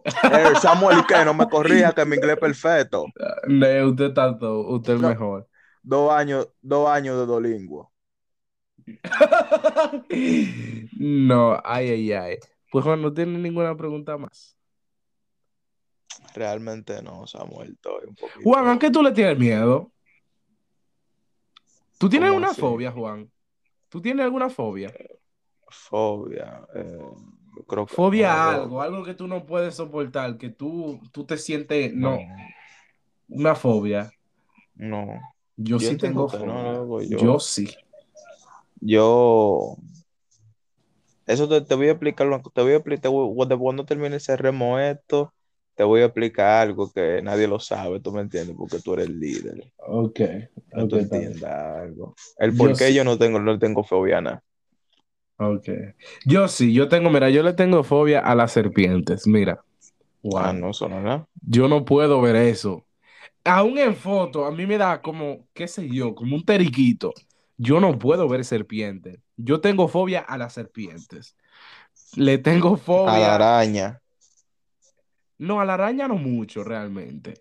[0.05, 1.23] Eh, Samuel, ¿qué?
[1.25, 3.05] No me corrija que mi inglés es perfecto.
[3.47, 5.09] No, usted todo, usted es No.
[5.09, 5.47] mejor.
[5.83, 7.91] Dos años, dos años de Dolingo.
[10.97, 12.37] No, ay, ay, ay.
[12.71, 14.57] Pues Juan, no tiene ninguna pregunta más.
[16.33, 18.49] Realmente no, Samuel, estoy un poquito.
[18.49, 19.91] Juan, ¿a qué tú le tienes miedo?
[21.99, 22.61] ¿Tú tienes ¿Cómo una así?
[22.61, 23.31] fobia, Juan?
[23.89, 24.91] ¿Tú tienes alguna fobia?
[25.69, 26.67] Fobia.
[26.75, 26.99] eh,
[27.67, 28.61] creo que Fobia no, a bro.
[28.63, 32.19] algo, algo que tú no puedes soportar, que tú, tú te sientes, No, no,
[33.29, 34.11] una fobia.
[34.75, 35.19] no.
[35.57, 37.07] Yo Yo sí tengo no, fobia.
[37.17, 37.67] Yo yo- sí.
[38.81, 39.77] Yo.
[41.25, 44.77] Eso te, te voy a explicar, te voy a explicar, cu- cuando, termine ese remo
[44.79, 45.33] esto,
[45.75, 49.07] te voy a explicar algo que nadie lo sabe, tú me entiendes, porque tú eres
[49.07, 49.71] el líder.
[49.77, 50.19] Ok.
[50.73, 51.31] No ok, tú está bien.
[51.31, 52.15] entiendas algo.
[52.37, 52.93] El Yo por qué sí.
[52.93, 54.43] yo no tengo, no tengo fobia nada.
[55.37, 55.67] Ok.
[56.25, 59.27] Yo sí, yo tengo, mira, yo le tengo fobia a las serpientes.
[59.27, 59.63] Mira.
[60.23, 60.41] Wow.
[60.41, 61.27] Ah, no, eso no es nada.
[61.41, 62.85] Yo no puedo ver eso.
[63.45, 67.13] Aún en foto, a mí me da como, qué sé yo, como un teriquito.
[67.57, 69.19] Yo no puedo ver serpientes.
[69.37, 71.35] Yo tengo fobia a las serpientes.
[72.15, 72.77] Le tengo
[73.11, 73.35] A la fobia.
[73.35, 73.87] araña.
[75.37, 77.35] No, a la araña no mucho, realmente.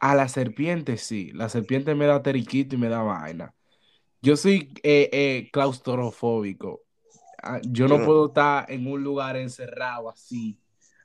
[0.00, 1.30] A la serpiente sí.
[1.32, 3.54] La serpiente me da teriquito y me da vaina.
[4.22, 6.82] Yo soy eh, eh, claustrofóbico.
[7.42, 10.56] Ah, Yo no no- puedo estar en un lugar encerrado así,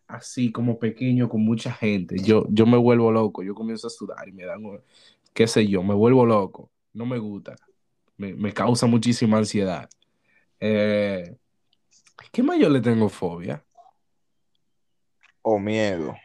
[0.08, 2.16] así como pequeño con mucha gente.
[2.22, 3.42] Yo, yo me vuelvo loco.
[3.44, 4.62] Yo comienzo a sudar y me dan,
[5.34, 6.70] qué sé yo, me vuelvo loco.
[6.94, 7.56] No me gusta.
[8.18, 9.90] Me, me causa muchísima ansiedad.
[10.60, 11.36] Eh,
[12.32, 13.64] ¿qué más yo le tengo fobia?
[15.42, 16.16] O miedo.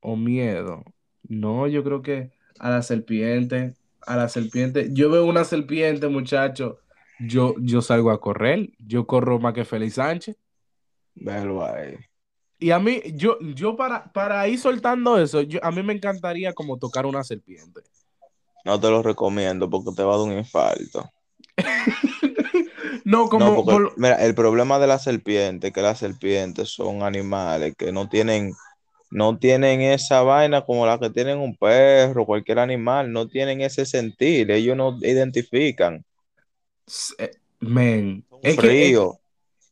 [0.00, 0.84] o miedo.
[1.28, 3.74] No, yo creo que a la serpiente,
[4.06, 4.88] a la serpiente.
[4.92, 6.78] Yo veo una serpiente, muchacho.
[7.18, 8.70] Yo, yo salgo a correr.
[8.78, 10.36] Yo corro más que Félix Sánchez.
[11.14, 11.96] Velo ahí.
[12.58, 16.52] Y a mí, yo, yo para, para ir soltando eso, yo, a mí me encantaría
[16.52, 17.80] como tocar una serpiente.
[18.64, 21.10] No te lo recomiendo porque te va a dar un infarto.
[23.04, 26.68] No, como No, porque, por- mira, el problema de las serpientes es que las serpientes
[26.68, 28.52] son animales que no tienen,
[29.10, 33.86] no tienen esa vaina como la que tienen un perro, cualquier animal, no tienen ese
[33.86, 36.04] sentir, ellos no identifican.
[37.18, 37.30] eh,
[37.60, 39.02] men, es que,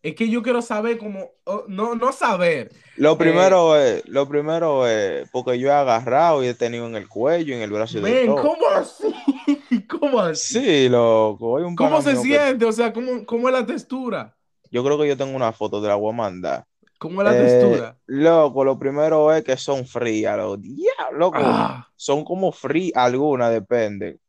[0.03, 2.73] es, que yo quiero saber como, oh, no, no saber.
[2.97, 6.97] Lo Eh, primero es, lo primero es, porque yo he agarrado y he tenido en
[6.97, 8.43] el cuello, en el brazo de Men, todo.
[8.43, 9.15] ¿cómo así?
[9.89, 10.63] ¿Cómo así?
[10.63, 11.55] Sí, loco.
[11.55, 12.65] Un ¿Cómo se que- siente?
[12.67, 14.37] O sea, ¿cómo, cómo es la textura?
[14.71, 16.67] yo creo que yo tengo una foto de la voy a mandar.
[16.99, 17.99] ¿Cómo es la Eh, textura?
[18.07, 20.63] loco, lo primero es que son frías, loco.
[20.65, 24.21] Ya, loco, Ah, son como frías, algunas depende.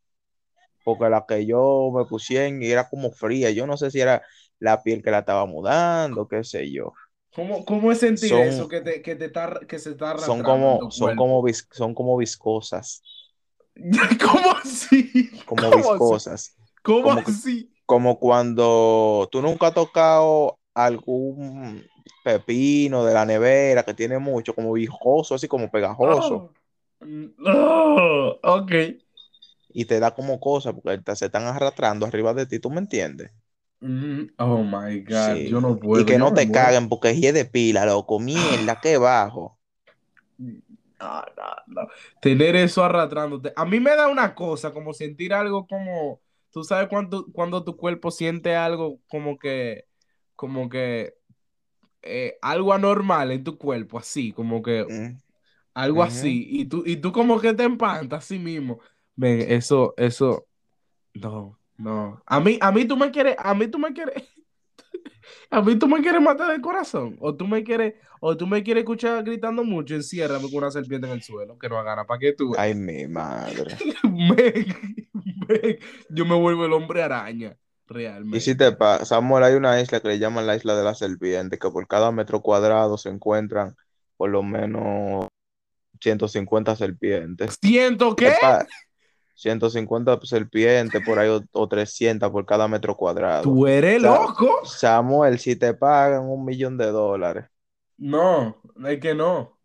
[0.84, 3.52] Porque la que yo me pusieron era como fría.
[3.52, 4.24] Yo no sé si era
[4.60, 6.94] la piel que la estaba mudando, qué sé yo.
[7.34, 10.44] ¿cómo, cómo es sentir Son- eso que, te, que, te está, que se está Son
[10.44, 13.02] como, son como, vis- son como viscosas.
[14.22, 15.30] ¿Cómo así?
[15.46, 16.14] Como ¿Cómo así?
[16.14, 16.56] viscosas.
[16.84, 17.74] ¿Cómo Como así?
[17.86, 21.89] Como cuando tú nunca has tocado algún
[22.24, 26.54] pepino de la nevera que tiene mucho, como viscoso, así como pegajoso.
[27.46, 28.72] Oh, ok.
[29.70, 32.80] y te da como cosa porque te- se están arrastrando arriba de ti, ¿tú me
[32.80, 33.32] entiendes?
[33.82, 35.50] Mm, Oh my God, Sí.
[35.50, 36.02] yo no puedo.
[36.02, 36.54] y que no te muero.
[36.54, 39.58] caguen porque es de pila, loco, mierda, qué bajo.
[40.38, 41.88] No, no, no.
[42.22, 43.54] Tener eso arrastrándote.
[43.56, 47.78] A mí me da una cosa, como sentir algo como, tú sabes cuando, cuando tu
[47.78, 49.86] cuerpo siente algo como que,
[50.36, 51.14] como que,
[52.02, 55.18] eh, algo anormal en tu cuerpo, así, como que Mm,
[55.74, 58.80] algo así, y tú, y tú como que te empantas así mismo.
[59.16, 60.48] Ven, eso, eso,
[61.14, 62.22] no, no.
[62.26, 64.24] A mí, a mí tú me quieres, a mí tú me quieres,
[65.50, 68.64] a mí tú me quieres matar de corazón, o tú me quieres, o tú me
[68.64, 72.20] quieres escuchar gritando mucho, enciérrame con una serpiente en el suelo, que no haga para
[72.20, 72.54] que tú.
[72.58, 73.78] Ay, mi madre.
[76.10, 77.58] Yo me vuelvo el hombre araña,
[77.90, 78.38] realmente.
[78.38, 80.96] Y si te pasa, Samuel, hay una isla que le llaman la isla de la
[80.96, 83.76] serpiente, que por cada metro cuadrado se encuentran
[84.18, 85.28] por lo menos
[86.02, 87.58] 150 serpientes.
[88.16, 88.66] Te pa-
[89.36, 93.44] 150 serpientes por ahí o, o 300 por cada metro cuadrado.
[93.44, 94.66] tú eres loco.
[94.66, 97.46] Samuel, si te pagan un millón de dólares,
[97.98, 99.60] No, es que no,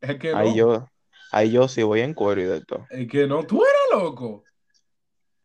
[0.00, 0.38] es que no.
[0.38, 0.88] ahí yo,
[1.32, 2.86] ahí yo sí voy en cuero y de todo.
[2.90, 4.44] Es que no, tú eres loco.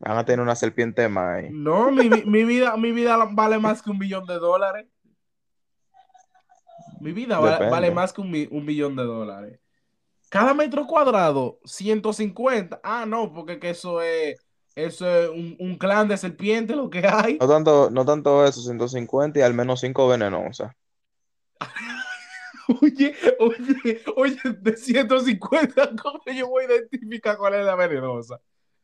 [0.02, 1.50] Van a tener una serpiente más ahí.
[1.52, 4.88] No, mi, mi vida, mi vida vale más que un billón de dólares.
[7.00, 9.60] Mi vida vale más que un, un billón de dólares.
[10.30, 12.80] Cada metro cuadrado, 150.
[12.84, 14.38] Ah, no, porque que eso es,
[14.76, 17.38] eso es un, un clan de serpientes lo que hay.
[17.40, 20.72] No tanto, no tanto eso, 150 y al menos 5 venenosas.
[22.82, 28.40] Oye, oye, oye, de 150, ¿cómo yo voy a identificar cuál es la venenosa?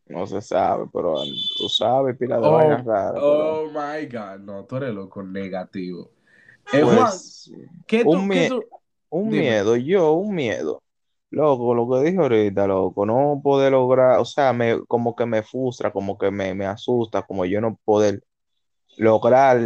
[0.10, 1.16] No se sabe, pero
[1.58, 3.24] tú sabes, pila de Oh, vainas raras.
[3.28, 6.12] pero, Oh my God, no, tú eres loco, negativo.
[6.72, 7.52] Eh, Juan, pues,
[7.88, 8.70] ¿qué tú, un qué mie- tú-
[9.10, 10.84] un miedo, yo, un miedo.
[11.32, 15.44] Loco, lo que dije ahorita, loco, no poder lograr, o sea, me, como que me
[15.44, 18.24] frustra, como que me, me asusta, como yo no poder
[18.98, 19.60] lograr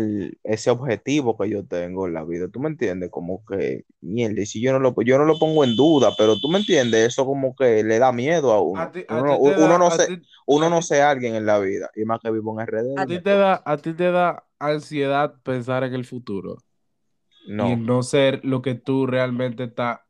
[0.44, 2.48] ese objetivo que yo tengo en la vida.
[2.50, 3.10] ¿Tú me entiendes?
[3.10, 6.50] Como que, mierda, si yo no lo, yo no lo pongo en duda, pero tú
[6.50, 8.82] me entiendes, eso como que le da miedo a uno.
[8.82, 9.28] A ti, a Uno,
[9.78, 13.02] no ti- uno no sé alguien en la vida, y más que vivo en RD.
[13.02, 16.58] a ti te da, a ti te da ansiedad pensar en el futuro
[17.48, 20.02] y No, ser lo que tú realmente estás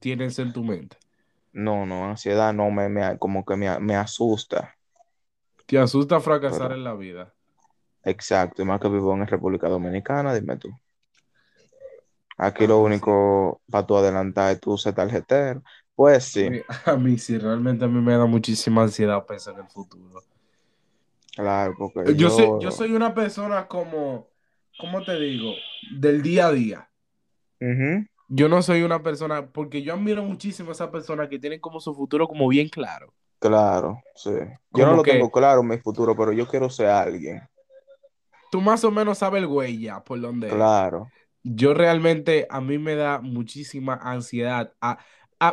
[0.00, 0.96] tienes en tu mente?
[1.52, 4.74] No, no, ansiedad no me, me como que me, me asusta.
[5.66, 7.34] ¿Te asusta fracasar Pero- en la vida?
[8.04, 10.70] Exacto, y más que vivo en República Dominicana, dime tú.
[12.38, 12.82] Aquí Ah, lo sí.
[12.82, 15.62] único para tú adelantar es tú ser tarjetero.
[15.94, 16.50] Pues sí,
[16.86, 20.22] A mí sí, realmente a mí me da muchísima ansiedad pensar en el futuro.
[21.34, 24.28] claro, porque Yo soy, yo, soy una persona como,
[24.76, 25.54] ¿cómo te digo?
[26.00, 26.90] Del día a día.
[28.28, 31.78] Yo no soy una persona, porque yo admiro muchísimo a esas personas que tienen como
[31.80, 33.14] su futuro como bien claro.
[33.38, 34.30] claro, sí.
[34.72, 37.42] Yo no lo que- tengo claro en mi futuro, pero yo quiero ser alguien.
[38.52, 40.52] Tú más o menos sabes el güey ya por dónde es.
[40.52, 41.10] Claro,
[41.42, 44.74] Yo realmente, a mí me da muchísima ansiedad.
[44.78, 44.98] Ah,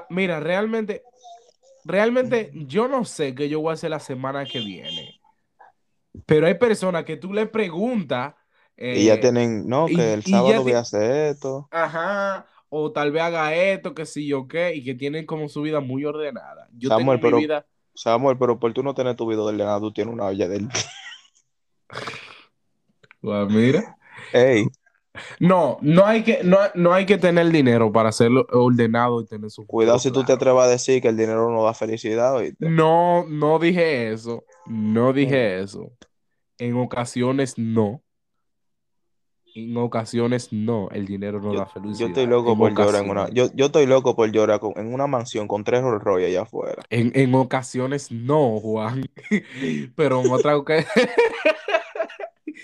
[0.10, 1.04] mira, realmente,
[1.86, 5.22] realmente yo no sé qué yo voy a hacer la semana que viene.
[6.26, 8.36] Pero hay personas que tú le preguntas.
[8.76, 11.70] y ya eh, tienen, no, que el y sábado voy a hacer esto.
[11.72, 15.62] Ajá, o tal vez haga esto, que sí yo qué, y que tienen como su
[15.62, 16.68] vida muy ordenada.
[16.74, 17.66] Yo Samuel, tengo mi pero- vida.
[17.96, 20.68] Samuel, pero por tú no tener tu video ordenado, tú tienes una olla del...
[23.22, 23.98] Pues mira.
[24.34, 24.68] Ey,
[25.40, 29.50] No, no hay que, no, no hay que tener dinero para hacerlo ordenado y tener
[29.50, 30.36] su cuidado si tú te claro.
[30.36, 32.70] atrevas a decir que el dinero no da felicidad, ¿oíste?
[32.70, 34.44] No, no dije eso.
[34.68, 35.92] No dije eso.
[36.58, 38.02] En ocasiones no.
[39.56, 40.90] En ocasiones no.
[40.92, 42.10] El dinero no Yo, da yo felicidad.
[42.10, 43.30] estoy loco En por llorar en una...
[43.30, 46.44] Yo, yo estoy loco por llorar con- en una mansión con tres Rolls Royce allá
[46.44, 46.84] afuera.
[46.90, 49.10] En, en ocasiones no, Juan.
[49.96, 50.86] Pero en otra oca-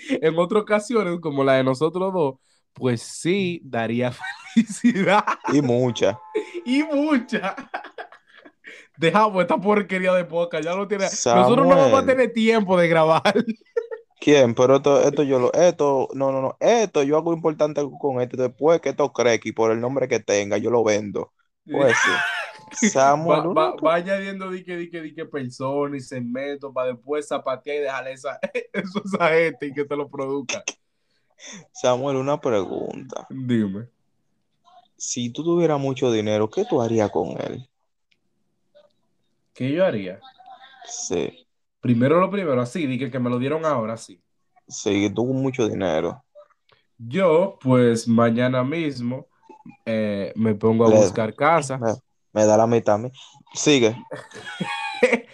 [0.08, 2.34] en otras ocasiones, como la de nosotros dos,
[2.72, 4.12] pues sí daría
[4.54, 5.24] felicidad.
[5.52, 6.18] Y mucha.
[6.64, 7.54] Y mucha.
[8.96, 10.64] Dejamos esta porquería de podcast.
[10.64, 11.04] Ya no tiene.
[11.04, 13.44] Nosotros no vamos a tener tiempo de grabar.
[14.20, 14.52] ¿Quién?
[14.56, 15.52] Pero esto, esto yo lo...
[15.52, 16.56] Esto, no, no, no.
[16.58, 18.36] Esto, yo hago importante con esto.
[18.36, 19.12] Después que esto
[19.44, 21.32] y por el nombre que tenga, yo lo vendo.
[21.64, 22.10] Pues sí.
[22.72, 28.12] Samuel, Va, va- añadiendo dique, dique, dique personas y segmentos para después zapatear y dejarle
[28.12, 28.38] esa,
[28.72, 30.62] eso a esa gente y que te lo produzca.
[31.72, 33.28] Samuel, una pregunta.
[33.30, 33.88] Dime.
[34.98, 37.66] Si tú tuvieras mucho dinero, ¿qué tú harías con él?
[39.54, 40.20] ¿Qué yo haría?
[40.94, 41.46] Sí,
[41.80, 44.22] Primero lo primero, así, dije que me lo dieron ahora, sí.
[44.68, 46.22] sí, con mucho dinero.
[46.98, 49.28] Yo, pues mañana mismo
[49.86, 51.80] eh, me pongo a Le- buscar casa.
[52.36, 53.10] Me, da la mitad a mí.
[53.54, 53.96] Sigue.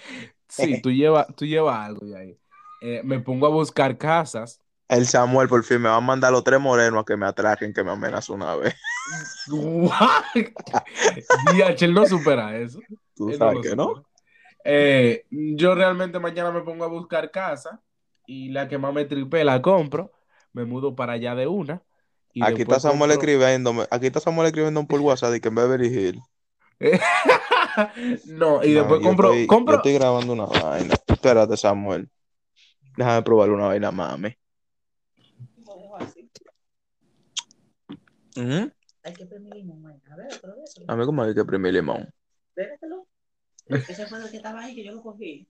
[0.48, 2.38] Sí, tú llevas tú llevas algo de ahí.
[2.82, 4.60] Eh, me pongo a buscar casas.
[4.86, 7.72] El Samuel por fin me va a mandar los tres morenos a que me atraquen,
[7.72, 8.74] que me amenazó una vez.
[9.46, 12.80] DH, él no supera eso.
[13.16, 14.04] Tú Él sabes que no.
[14.64, 17.80] Eh, yo realmente mañana me pongo a buscar casa
[18.26, 20.12] y la que más me tripe la compro.
[20.52, 21.82] Me mudo para allá de una.
[22.34, 23.86] y Aquí está Samuel compro- escribiéndome.
[23.90, 26.22] Aquí está Samuel escribiendo por WhatsApp y que en Beverly Hills.
[28.26, 30.94] no, y No, después yo compro, estoy- compro, Yo estoy grabando una vaina.
[31.06, 32.08] Espérate, Samuel.
[32.96, 34.36] Déjame probar una vaina, mami.
[39.04, 40.02] Hay que premir limón, man.
[40.10, 40.84] A ver, eso.
[40.86, 42.08] A mí como hay que exprimir limón.
[42.54, 43.06] Bébetelo.
[43.66, 45.46] Ese fue el que estaba ahí, que yo lo cogí.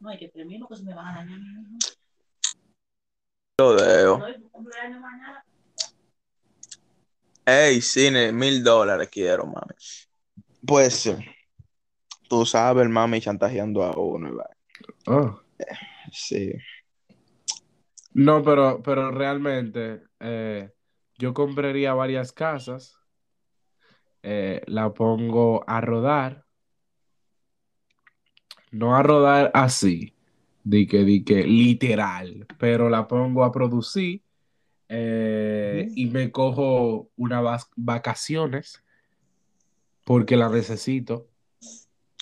[0.00, 1.38] No, hay que primirlo, que se me van a dañar.
[1.38, 1.78] hijo.
[3.58, 4.18] Lo dejo.
[4.18, 4.26] No.
[7.46, 9.74] Ey, cine, mil dólares quiero, mami.
[10.66, 11.14] Pues sí.
[12.28, 14.36] Tú sabes, el mami chantajeando a uno.
[15.06, 15.38] Ah.
[16.12, 16.52] Sí.
[18.12, 20.70] No, pero, pero realmente eh,
[21.18, 22.98] yo compraría varias casas,
[24.22, 26.46] eh, la pongo a rodar,
[28.72, 30.14] no a rodar así,
[30.64, 34.22] di que, di que literal, pero la pongo a producir
[34.88, 38.82] eh, y me cojo unas vacaciones
[40.06, 41.26] porque la necesito.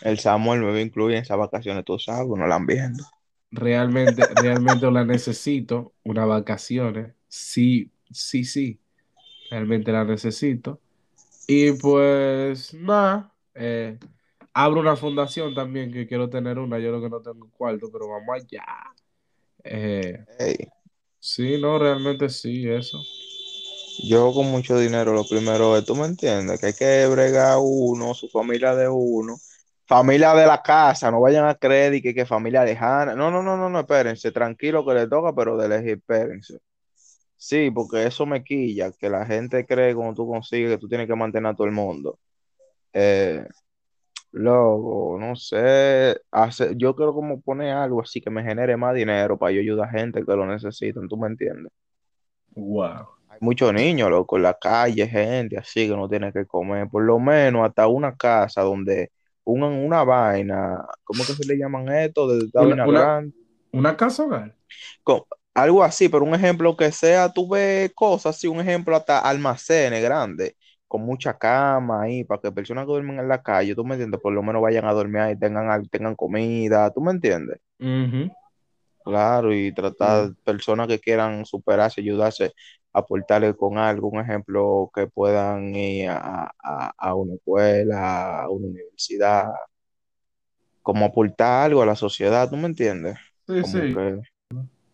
[0.00, 3.04] El Samuel me va a incluir en esas vacaciones, tú sabes, no la han viendo.
[3.50, 7.14] Realmente, realmente la necesito, unas vacaciones.
[7.28, 8.80] Sí, sí, sí.
[9.50, 10.80] Realmente la necesito.
[11.46, 13.98] Y pues nada, eh,
[14.54, 16.78] abro una fundación también que quiero tener una.
[16.78, 18.64] Yo lo que no tengo cuarto, pero vamos allá.
[19.62, 20.24] Eh,
[21.20, 22.98] sí, no, realmente sí, eso.
[23.98, 28.14] Yo con mucho dinero, lo primero es, tú me entiendes, que hay que bregar uno,
[28.14, 29.36] su familia de uno,
[29.86, 33.14] familia de la casa, no vayan a creer que, que familia lejana.
[33.14, 36.58] No, no, no, no, no, espérense, tranquilo que le toca, pero de lejos, espérense.
[37.36, 41.06] Sí, porque eso me quilla, que la gente cree cuando tú consigues que tú tienes
[41.06, 42.18] que mantener a todo el mundo.
[42.92, 43.46] Eh,
[44.32, 49.38] luego, no sé, hace- yo quiero como poner algo así que me genere más dinero
[49.38, 51.72] para yo ayudar a gente que lo necesitan, ¿tú me entiendes?
[52.56, 53.08] Wow.
[53.34, 56.88] Hay muchos niños, loco, en la calle, gente así que no tiene que comer.
[56.88, 59.10] Por lo menos hasta una casa donde
[59.44, 62.28] una, una vaina, ¿cómo que se le llaman esto?
[62.28, 63.34] De Una- una- grande.
[63.72, 64.54] ¿Una casa hogar?
[65.02, 69.20] Co- algo así, pero un ejemplo que sea, tú ves cosas así, un ejemplo hasta
[69.20, 70.54] almacenes grandes,
[70.88, 74.20] con mucha cama ahí, para que personas que duermen en la calle, tú me entiendes,
[74.20, 77.58] por lo menos vayan a dormir ahí, tengan, tengan comida, tú me entiendes.
[79.04, 82.54] Claro, y tratar personas que quieran superarse, ayudarse,
[82.94, 88.68] aportarle con algo, un ejemplo que puedan ir a, a- a una escuela, a una
[88.68, 89.48] universidad,
[90.82, 93.16] como aportar algo a la sociedad, ¿tú me entiendes?
[93.46, 93.88] Sí, Como sí.
[93.90, 94.20] que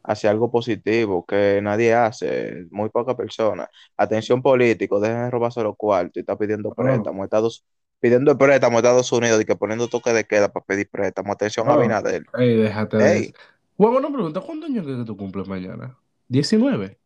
[0.04, 3.68] hacia algo positivo que nadie hace, muy pocas personas.
[3.96, 6.76] Atención político, dejen de robarse los cuartos y está pidiendo Oh.
[6.76, 7.64] préstamo, Estados,
[8.00, 11.32] pidiendo préstamo a Estados Unidos y que poniendo toque de queda para pedir préstamo.
[11.34, 11.74] Atención a Oh.
[11.74, 12.24] Abinader.
[12.34, 13.34] Ey, déjate de.
[13.76, 15.98] Juan, una pregunta, ¿cuántos años que tú cumples mañana?
[16.28, 16.99] ¿19?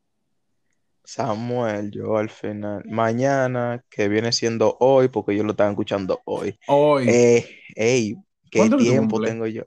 [1.05, 6.59] Samuel, yo al final, mañana, que viene siendo hoy, porque yo lo estaba escuchando hoy.
[6.67, 7.09] Hoy.
[7.09, 8.17] Eh, ey,
[8.51, 9.65] ¿qué ¿Cuánto que tú tiempo tengo yo?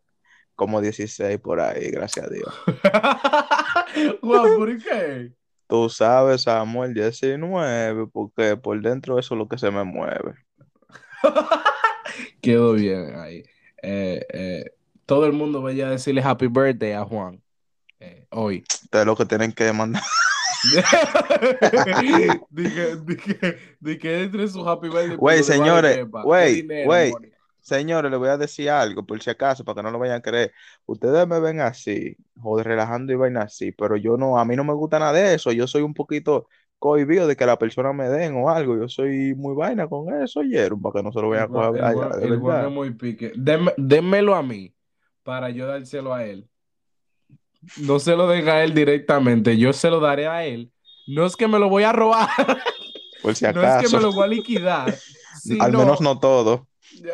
[0.56, 2.54] Como 16 por ahí, gracias a Dios.
[4.22, 5.32] Juan, ¿por qué?
[5.68, 10.36] Tú sabes, Samuel, 19, porque por dentro eso es lo que se me mueve.
[12.42, 13.44] Quedó bien ahí.
[13.84, 14.66] Eh, eh,
[15.06, 17.42] todo el mundo vaya a decirle happy birthday a Juan
[18.00, 18.64] eh, hoy.
[18.84, 20.02] Ustedes lo que tienen que mandar.
[22.52, 25.16] Dije, dije, dije entre su happy birthday.
[25.18, 26.08] Güey, pero de señores,
[26.86, 27.14] güey.
[27.60, 30.22] Señores, les voy a decir algo, por si acaso, para que no lo vayan a
[30.22, 30.54] creer.
[30.86, 34.64] Ustedes me ven así, joder, relajando y vaina así, pero yo no, a mí no
[34.64, 35.52] me gusta nada de eso.
[35.52, 36.48] Yo soy un poquito
[36.80, 38.78] cohibido de que la persona me den o algo.
[38.78, 42.24] Yo soy muy vaina con eso, oyeron, para que no se lo vayan a coger
[42.24, 43.34] el es muy pique.
[43.36, 44.74] Dénmelo a mí
[45.24, 46.48] para yo dárselo a él.
[47.76, 50.72] No se lo den a él directamente, yo se lo daré a él.
[51.08, 52.30] No es que me lo voy a robar,
[53.22, 54.96] Por si no es que me lo voy a liquidar.
[55.60, 56.68] Al menos no todo.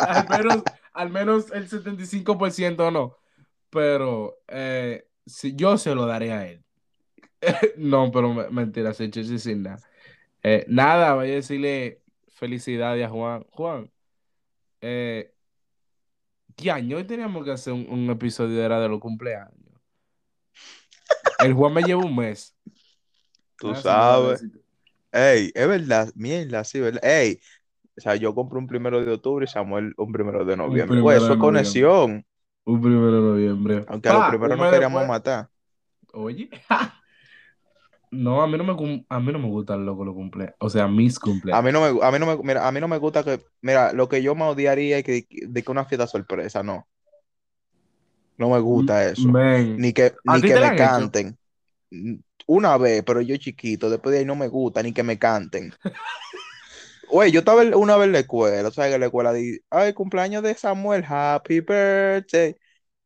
[0.00, 0.62] al menos,
[0.92, 3.16] al menos el 75% no.
[3.70, 6.64] Pero eh, si yo se lo daré a él.
[7.76, 9.78] no, pero me- mentira, se echó sin nada.
[10.42, 13.44] Eh, nada, voy a decirle felicidades a Juan.
[13.50, 13.90] Juan,
[14.80, 15.32] eh,
[16.56, 19.57] ¿qué año hoy teníamos que hacer un, un episodio era de los cumpleaños?
[21.40, 22.56] El Juan me lleva un mes.
[23.58, 24.44] Tú Ah, sabes.
[25.12, 27.04] Ey, es verdad, mierda, sí, ¿verdad?
[27.04, 27.40] Ey,
[27.96, 31.00] o sea, yo compro un primero de octubre y Samuel un primero de noviembre.
[31.00, 32.24] Pues eso es conexión.
[32.64, 33.84] Un primero de noviembre.
[33.88, 35.48] Aunque a los Pa, primeros un no mes queríamos después- matar.
[36.12, 36.50] Oye.
[38.10, 40.54] No, a mí no me, a mí no me gustan loco los cumpleaños.
[40.60, 41.62] O sea, mis A cumpleaños.
[41.64, 43.92] mí no me, a mí no me, mira, a mí no me gusta que, mira,
[43.92, 46.88] lo que yo me odiaría es que, de que una fiesta sorpresa, no.
[48.38, 49.28] No me gusta eso.
[49.76, 50.76] Ni que, ¿A ni que me hecho?
[50.76, 51.38] canten.
[52.46, 55.74] Una vez, pero yo chiquito, después de ahí no me gusta, ni que me canten.
[57.10, 59.92] Oye, yo estaba una vez en la escuela, o sea, en la escuela di, ay,
[59.94, 62.54] cumpleaños de Samuel, happy birthday.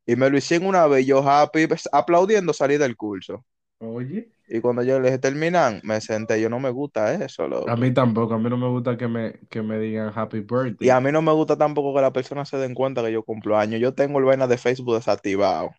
[0.05, 3.45] Y me lo hicieron una vez, yo happy, aplaudiendo salí del curso.
[3.83, 4.30] Oye.
[4.47, 7.68] Y cuando yo les dije terminan, me senté, yo no me gusta eso, loco.
[7.68, 8.35] A mí tampoco.
[8.35, 10.87] A mí no me gusta que me, que me digan happy birthday.
[10.87, 13.24] Y a mí no me gusta tampoco que las personas se den cuenta que yo
[13.24, 13.80] cumplo años.
[13.80, 15.70] Yo tengo el vaina de Facebook desactivado.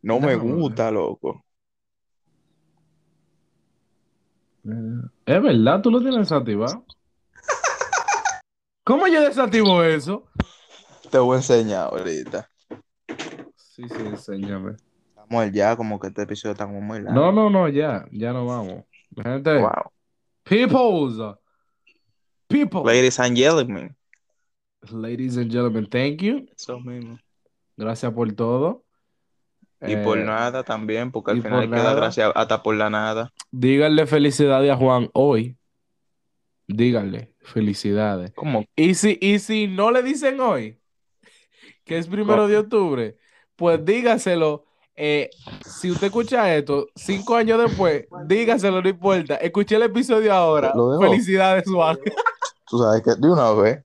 [0.00, 1.44] No me gusta, loco.
[5.26, 6.84] Es verdad, tú lo tienes desactivado.
[8.84, 10.24] ¿Cómo yo desactivo eso?
[11.10, 12.48] Te voy a enseñar ahorita.
[13.56, 14.76] Sí, sí, enséñame.
[15.28, 17.14] Samuel, ya como que este episodio está como muy largo.
[17.20, 18.06] No, no, no, ya.
[18.12, 18.84] Ya no vamos.
[19.22, 19.92] Gente, Wow.
[20.44, 21.36] peoples.
[22.48, 22.82] People.
[22.84, 23.96] Ladies and gentlemen.
[24.90, 26.46] Ladies and gentlemen, thank you.
[26.56, 27.18] Eso mismo.
[27.76, 28.84] Gracias por todo.
[29.86, 31.94] Y por Eh, nada también, porque al final por queda nada.
[31.94, 33.32] gracias hasta por la nada.
[33.50, 35.56] Díganle felicidades a Juan hoy.
[36.66, 38.32] Díganle felicidades.
[38.34, 38.64] ¿Cómo?
[38.76, 40.78] Y si, y si no le dicen hoy,
[41.84, 43.16] que es primero de octubre,
[43.56, 44.63] pues dígaselo.
[44.96, 45.30] Eh,
[45.66, 49.36] si usted escucha esto cinco años después, dígaselo, no importa.
[49.36, 50.72] Escuché el episodio ahora.
[50.74, 51.10] Lo dejo.
[51.12, 51.98] Felicidades, Juan.
[52.68, 53.84] Tú sabes que de una vez.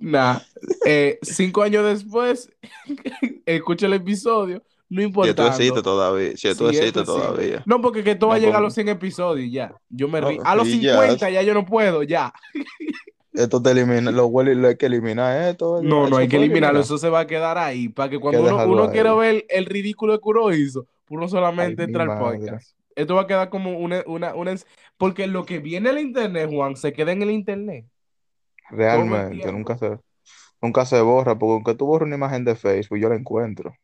[0.00, 0.38] Nah,
[0.86, 2.50] eh, cinco años después,
[3.46, 5.34] escucha el episodio, no Si importa.
[5.34, 6.30] tú existes todavía.
[6.36, 7.06] Si tú Sí, existes esto sí.
[7.06, 7.62] todavía.
[7.66, 9.74] No, porque que esto va a No, llegar a los 100 episodios ya.
[9.90, 10.40] Yo me No, río.
[10.44, 10.94] A los y ya.
[10.94, 12.32] 50 ya yo no puedo, ya.
[13.32, 15.80] Esto te elimina, lo huele lo hay que eliminar esto.
[15.82, 16.84] No, no hay que eliminarlo, eliminar.
[16.84, 17.88] eso se va a quedar ahí.
[17.88, 21.82] Para que cuando que uno, uno quiera ver el ridículo que uno hizo, uno solamente
[21.82, 22.76] Ay, entra al podcast.
[22.96, 24.54] Esto va a quedar como una, una, una.
[24.96, 27.86] Porque lo que viene al internet, Juan, se queda en el internet.
[28.68, 29.98] Realmente, nunca se,
[30.60, 33.74] nunca se borra, porque aunque tú borres una imagen de Facebook, yo la encuentro.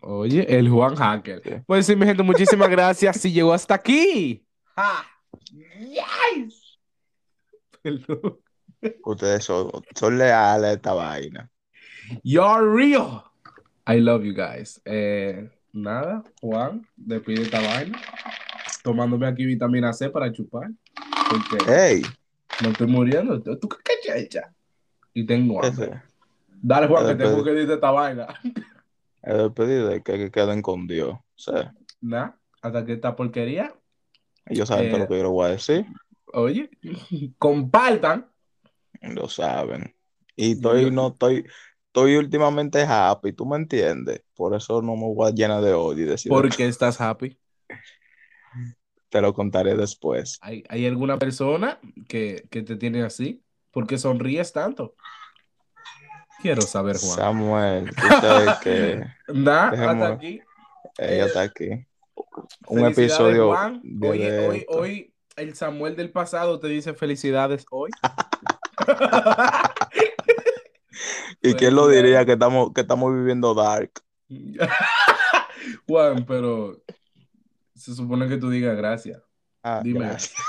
[0.00, 1.42] Oye, el Juan Hacker.
[1.42, 1.50] Sí.
[1.66, 3.20] Pues sí, mi gente, muchísimas gracias.
[3.20, 4.44] Si llegó hasta aquí.
[4.76, 5.04] ¡Ja!
[5.52, 6.78] ¡Yes!
[7.82, 8.38] Perdón.
[9.04, 11.50] Ustedes son, son leales a esta vaina.
[12.22, 13.22] You're real.
[13.86, 14.80] I love you guys.
[14.84, 17.98] Eh, nada, Juan, despide esta vaina.
[18.82, 20.70] Tomándome aquí vitamina C para chupar.
[21.30, 22.02] Porque ¡Ey!
[22.62, 23.40] me estoy muriendo.
[23.40, 24.52] ¿Tú qué cachacha?
[25.12, 26.02] Y tengo hambre.
[26.62, 28.26] Dale, Juan, que tengo que decirte esta vaina.
[29.22, 31.18] el despedido de que, que queden con Dios.
[31.36, 33.74] Sea, Nada, hasta que esta porquería.
[34.46, 35.86] ellos saben Eh, todo lo que yo les voy a decir.
[36.32, 36.70] Oye,
[37.38, 38.29] compartan.
[39.00, 39.94] Lo saben.
[40.36, 41.44] Y estoy, no estoy,
[41.86, 44.22] estoy últimamente happy, ¿tú me entiendes?
[44.34, 47.38] Por eso no me voy a llenar de odio y decir, ¿Por qué estás happy?
[49.08, 50.38] te lo contaré después.
[50.40, 51.78] ¿Hay, hay alguna persona
[52.08, 53.42] que, que te tiene así?
[53.70, 54.94] ¿Por qué sonríes tanto?
[56.42, 57.16] Quiero saber, Juan.
[57.16, 60.40] Samuel, tú sabes que Dejemos- hasta aquí.
[60.98, 61.68] ella está aquí.
[62.68, 63.80] Un episodio Juan.
[63.82, 67.90] de- Oye, de hoy, hoy el Samuel del pasado te dice felicidades hoy.
[71.42, 73.92] ¿Y quién lo diría que estamos, que estamos viviendo dark?
[75.86, 76.82] Juan, pero
[77.74, 79.22] se supone que tú digas gracias.
[79.62, 80.00] Ah, Dime.
[80.00, 80.34] gracias.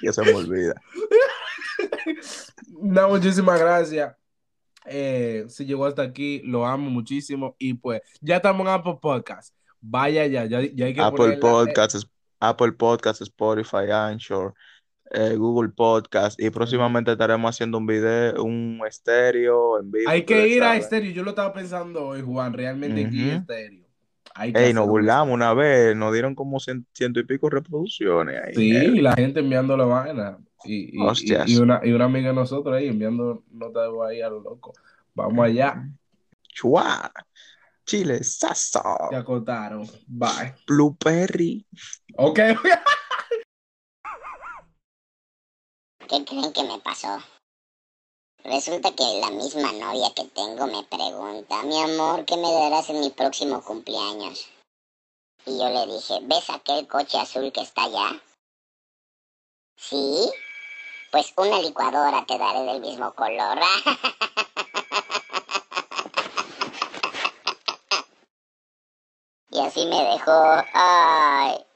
[0.00, 0.80] Ya se me olvida.
[2.80, 4.14] No, muchísimas gracias.
[4.86, 7.56] Eh, si llegó hasta aquí, lo amo muchísimo.
[7.58, 9.54] Y pues, ya estamos en Apple Podcast.
[9.80, 12.06] Vaya ya, ya, ya hay que Apple Podcasts,
[12.40, 14.54] Apple Podcasts, Spotify, Anchor,
[15.10, 20.10] eh, Google Podcast y próximamente estaremos haciendo un video, un estéreo en vivo.
[20.10, 21.10] Hay que ir a estéreo.
[21.12, 22.52] Yo lo estaba pensando hoy, Juan.
[22.52, 23.38] Realmente a Ujú.
[23.40, 23.84] estéreo.
[24.34, 28.40] Hay que Ey, nos burlamos una vez, nos dieron como cien- ciento y pico reproducciones
[28.44, 28.54] ahí.
[28.54, 30.38] Sí, Eh, y la gente enviando la vaina.
[30.64, 31.48] Y, y, Hostias.
[31.48, 34.28] y, y una, y una amiga de nosotros ahí enviando nota de voz ahí a
[34.28, 34.72] lo loco.
[35.14, 35.88] Vamos allá.
[36.54, 37.10] Chua,
[37.84, 39.86] Chile, Sasso, Se acotaron.
[40.06, 40.54] Bye.
[40.66, 41.66] Blueberry.
[42.16, 42.38] Ok.
[46.08, 47.18] ¿Qué creen que me pasó?
[48.42, 53.00] Resulta que la misma novia que tengo me pregunta, mi amor, ¿qué me darás en
[53.00, 54.48] mi próximo cumpleaños?
[55.44, 58.22] Y yo le dije, ¿ves aquel coche azul que está allá?
[59.76, 60.32] ¿Sí?
[61.12, 63.58] Pues una licuadora te daré del mismo color.
[69.50, 70.64] y así me dejó.
[70.72, 71.67] Ay.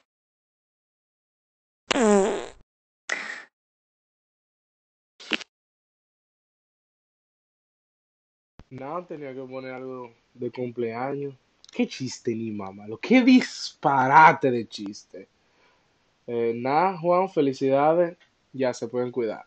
[8.72, 11.34] No, tenía que poner algo de cumpleaños.
[11.70, 12.86] Qué chiste ni mamá.
[12.86, 15.28] Lo qué disparate de chiste.
[16.26, 18.16] Eh, nada, Juan, felicidades.
[18.50, 19.44] Ya se pueden cuidar.